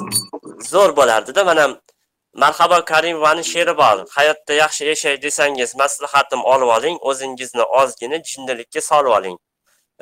zo'r 0.74 0.92
bo'lardida 1.00 1.44
mana 1.50 1.66
marhabo 2.36 2.86
karimovani 2.86 3.44
she'ri 3.44 3.78
bor. 3.78 3.98
Hayotda 4.18 4.54
yaxshi 4.54 4.84
yashay 4.92 5.22
desangiz 5.22 5.76
maslahatim 5.76 6.42
olib 6.54 6.70
oling 6.78 6.98
o'zingizni 7.10 7.64
ozgina 7.64 8.18
jinnilikka 8.30 8.82
solib 8.82 9.12
oling. 9.18 9.38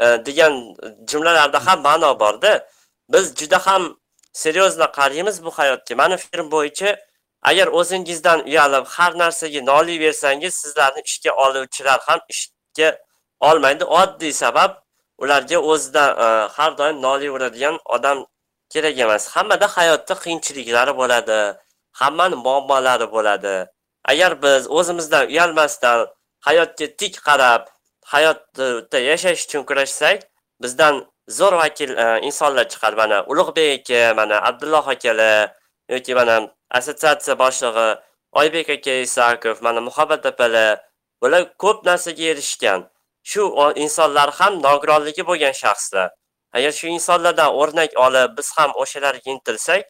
E, 0.03 0.05
degan 0.27 0.53
jumlalarda 1.11 1.59
ham 1.67 1.79
ma'no 1.87 2.19
borda 2.19 2.67
biz 3.13 3.25
juda 3.39 3.59
ham 3.67 3.83
seryozno 4.43 4.87
qaraymiz 4.97 5.37
bu 5.45 5.51
hayotga. 5.59 5.95
Mani 6.01 6.17
fikrim 6.23 6.47
bo'yicha 6.55 6.89
agar 7.49 7.67
o'zingizdan 7.79 8.39
uyalib 8.49 8.85
har 8.95 9.11
narsaga 9.23 9.61
noliyversangiz 9.71 10.53
sizlarni 10.61 11.01
ishga 11.09 11.31
oluvchilar 11.45 11.99
ham 12.07 12.19
ishga 12.33 12.89
olmaydi. 13.39 13.83
Oddiy 14.01 14.33
sabab 14.43 14.71
ularga 15.23 15.57
o'zidan 15.57 16.09
e, 16.25 16.27
har 16.55 16.71
doim 16.77 17.01
noliyveradigan 17.01 17.75
odam 17.95 18.25
kerak 18.73 18.99
emas. 19.05 19.23
Hammada 19.35 19.67
hayotda 19.77 20.13
qiyinchiliklari 20.23 20.93
bo'ladi. 21.01 21.39
Hammani 22.01 22.35
muammolari 22.35 23.07
bo'ladi. 23.15 23.55
Agar 24.11 24.41
biz 24.43 24.71
o'zimizdan 24.77 25.27
uyalmasdan 25.27 26.07
hayotga 26.47 26.87
tik 26.99 27.15
qarab 27.27 27.61
hayotda 28.13 28.99
yashash 29.09 29.45
uchun 29.45 29.63
kurashsak 29.69 30.19
bizdan 30.63 30.95
zo'r 31.37 31.53
vakil 31.61 31.91
e, 31.97 32.05
insonlar 32.27 32.65
chiqadi. 32.73 32.95
Mana 32.95 33.17
ulug'bek 33.31 33.79
aka 33.79 34.13
mana 34.19 34.35
abdulloh 34.49 34.87
akalar 34.87 35.51
yoki 35.89 36.15
mana 36.19 36.35
assotsiatsiya 36.77 37.35
boshlig'i 37.43 37.87
oybek 38.41 38.69
aka 38.75 38.93
isakov 39.07 39.57
mana 39.65 39.79
muhabbat 39.87 40.25
opalar 40.31 40.75
bular 41.21 41.43
ko'p 41.63 41.85
narsaga 41.87 42.23
erishgan. 42.31 42.79
Shu 43.31 43.41
insonlar 43.85 44.29
ham 44.39 44.53
nogironligi 44.67 45.23
bo'lgan 45.29 45.55
shaxslar. 45.63 46.09
Agar 46.57 46.71
shu 46.79 46.87
insonlardan 46.97 47.49
o'rnak 47.61 47.91
olib 48.05 48.37
biz 48.37 48.47
ham 48.57 48.71
o'shalarga 48.83 49.29
intilsak 49.35 49.83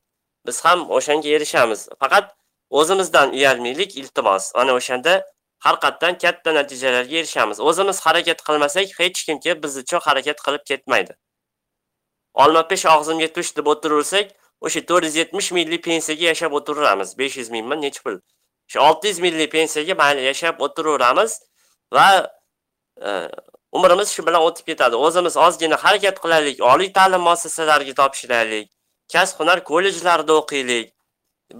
biz 0.47 0.65
ham 0.65 0.91
o'shanga 0.91 1.29
erishamiz. 1.35 1.89
Faqat 1.99 2.35
o'zimizdan 2.69 3.31
uyalmaylik 3.31 3.97
iltimos. 3.97 4.51
Ana 4.55 4.73
o'shanda 4.73 5.23
har 5.59 5.75
qatdan 5.83 6.17
katta 6.17 6.53
natijalarga 6.55 7.15
erishamiz. 7.21 7.59
O'zimiz 7.59 7.99
harakat 8.05 8.39
qilmasak 8.47 8.87
hech 8.99 9.25
kim 9.25 9.39
kelib 9.39 9.63
biz 9.63 9.77
uchun 9.77 9.99
harakat 10.07 10.37
qilib 10.45 10.63
ketmaydi. 10.71 11.13
Olmapesh 12.33 12.85
og'zimga 12.95 13.27
tush 13.37 13.51
deb 13.57 13.67
o'tiraversak 13.73 14.27
o'sha 14.65 14.81
to'rt 14.89 15.03
yuz 15.07 15.15
yetmish 15.21 15.49
minglik 15.57 15.83
pensiyaga 15.89 16.25
yashab 16.31 16.51
o'tiraveramiz 16.59 17.17
besh 17.17 17.37
yuz 17.41 17.49
mingmi 17.55 17.75
nechi 17.81 18.03
pul? 18.05 18.19
Shu 18.71 18.79
olti 18.87 19.07
yuz 19.11 19.19
minglik 19.25 19.51
pensiyaga 19.57 19.95
mayli 20.01 20.21
yashab 20.29 20.61
o'tiraveramiz 20.65 21.31
va 21.95 22.07
e, 23.07 23.09
umrimiz 23.77 24.09
shu 24.15 24.25
bilan 24.27 24.41
o'tib 24.47 24.65
ketadi. 24.71 24.95
O'zimiz 25.07 25.37
ozgina 25.45 25.77
harakat 25.83 26.17
qilaylik 26.23 26.61
oliy 26.73 26.89
ta'lim 26.97 27.21
muassasalariga 27.27 27.93
topshiraylik 28.01 28.67
kasb 29.13 29.39
hunar 29.39 29.63
kollejlarida 29.69 30.33
o'qiylik. 30.41 30.87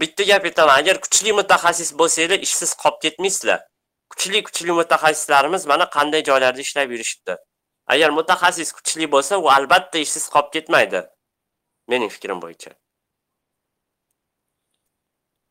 Bitta 0.01 0.23
gap 0.29 0.45
aytaman 0.49 0.75
agar 0.81 0.97
kuchli 1.05 1.31
mutaxassis 1.39 1.89
bo'lsanglar 1.99 2.39
ishsiz 2.47 2.71
qolib 2.83 2.99
ketmaysizlar. 3.05 3.59
Kuchli 4.11 4.43
kuchli 4.47 4.71
mutaxassislarimiz 4.79 5.63
mana 5.71 5.85
qanday 5.95 6.21
joylarda 6.29 6.61
ishlab 6.67 6.91
yurishibdi. 6.95 7.33
Agar 7.93 8.09
mutaxassis 8.19 8.69
kuchli 8.77 9.05
bo'lsa 9.15 9.33
u 9.43 9.49
albatta 9.57 9.97
ishsiz 10.05 10.25
qolib 10.33 10.49
ketmaydi. 10.55 11.01
Mening 11.91 12.11
fikrim 12.15 12.41
bo'yicha. 12.43 12.71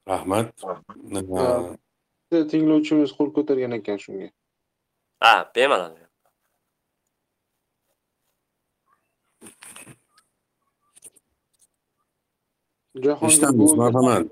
Rahmat. 0.09 0.47
Tinglovchimiz 2.53 3.11
qo'l 3.19 3.29
ko'targan 3.37 3.73
ekan 3.79 3.99
shunga. 4.05 4.29
Ha 5.25 5.35
bemalol 5.57 5.93
eshitamiz 12.95 13.73
marhamat 13.73 14.27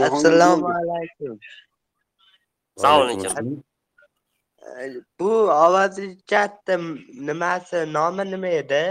assalomu 0.00 0.66
alaykum 0.68 1.38
assalomu 2.76 3.12
alaykum 3.12 3.62
bu 5.18 5.30
ovozi 5.64 6.18
katta 6.30 6.76
nimasi 7.28 7.92
nomi 7.92 8.24
nima 8.30 8.48
edi 8.48 8.84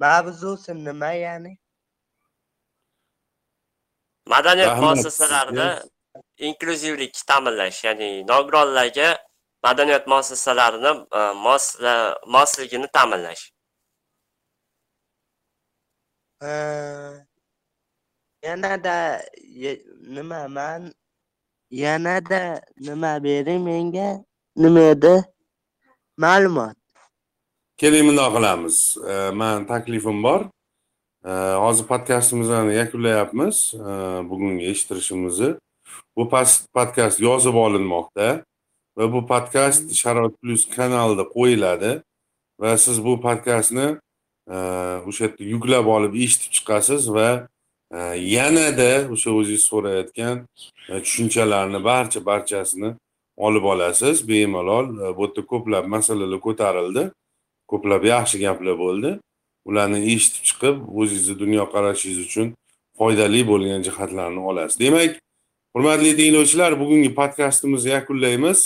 mavzusi 0.00 0.72
nima 0.84 1.12
ya'ni? 1.12 1.52
Madaniyat 4.26 4.78
muassasalarida 4.82 5.84
inkluzivlik 6.38 7.14
ta'minlash 7.28 7.84
ya'ni 7.84 8.08
nogironlarga 8.30 9.08
madaniyat 9.62 10.06
muassasalarini 10.06 10.92
e, 11.18 11.20
mosligini 12.34 12.88
ta'minlash 12.96 13.51
yanada 18.44 19.22
nima 20.14 20.48
man? 20.48 20.92
Yanada 21.70 22.60
nima 22.80 23.22
bering 23.24 23.64
menga 23.64 24.24
nima 24.56 24.80
edi 24.92 25.14
ma'lumot? 26.18 26.76
Keling 27.78 28.04
bundoq 28.08 28.30
qilamiz 28.36 28.76
man 29.40 29.66
taklifim 29.70 30.18
bor. 30.22 30.40
Hozir 31.64 31.86
podkastimizni 31.92 32.74
yakunlayapmiz. 32.80 33.56
Bugungi 34.30 34.64
eshittirishimizni. 34.72 35.50
Bu 36.16 36.28
podkast 36.76 37.20
yozib 37.20 37.54
olinmoqda 37.64 38.44
va 38.96 39.04
bu 39.12 39.20
podkast 39.32 39.84
sharoit 40.00 40.34
plyus 40.40 40.62
kanalida 40.76 41.24
qo'yiladi 41.36 41.92
va 42.60 42.70
siz 42.84 42.96
bu 43.06 43.12
podkastni 43.26 43.86
Э, 44.52 45.00
o'sha 45.08 45.24
yerda 45.24 45.44
yuklab 45.54 45.86
olib 45.96 46.14
eshitib 46.24 46.52
chiqasiz 46.56 47.08
va 47.16 47.28
e, 47.92 47.98
yanada 48.36 48.90
o'sha 49.14 49.30
o'zingiz 49.38 49.64
so'rayotgan 49.70 50.36
e, 50.88 50.94
tushunchalarni 51.04 51.80
barcha 51.84 52.20
barchasini 52.26 52.90
olib 53.36 53.64
olasiz. 53.72 54.28
Bemalol 54.28 54.86
e, 55.02 55.16
bu 55.16 55.22
yerda 55.24 55.42
ko'plab 55.52 55.86
masalalar 55.94 56.40
ko'tarildi. 56.46 57.02
Ko'plab 57.70 58.04
yaxshi 58.14 58.42
gaplar 58.44 58.76
bo'ldi. 58.84 59.10
Ularni 59.68 60.00
eshitib 60.12 60.44
chiqib 60.48 60.76
o'zingizni 61.00 61.38
dunyoqarashingiz 61.42 62.20
uchun 62.26 62.46
foydali 62.98 63.42
bo'lgan 63.52 63.80
jihatlarni 63.88 64.40
olasiz. 64.50 64.80
Demak 64.84 65.10
hurmatli 65.74 66.16
tinglovchilar 66.20 66.80
bugungi 66.82 67.14
podkastimizni 67.20 67.90
yakunlaymiz. 67.96 68.58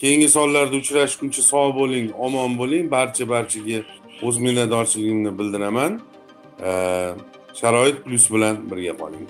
Keyingi 0.00 0.28
sonlarda 0.36 0.76
uchrashguncha 0.82 1.42
sog' 1.52 1.74
bo'ling 1.80 2.06
omon 2.26 2.58
bo'ling. 2.60 2.84
Barcha 2.96 3.24
barchaga 3.34 3.78
o'z 4.22 4.38
minnatdorchiligimni 4.46 5.38
bildiraman. 5.38 6.00
Sharoit 7.60 8.04
plyus 8.04 8.26
bilan 8.34 8.64
birga 8.70 8.92
qoling. 9.00 9.26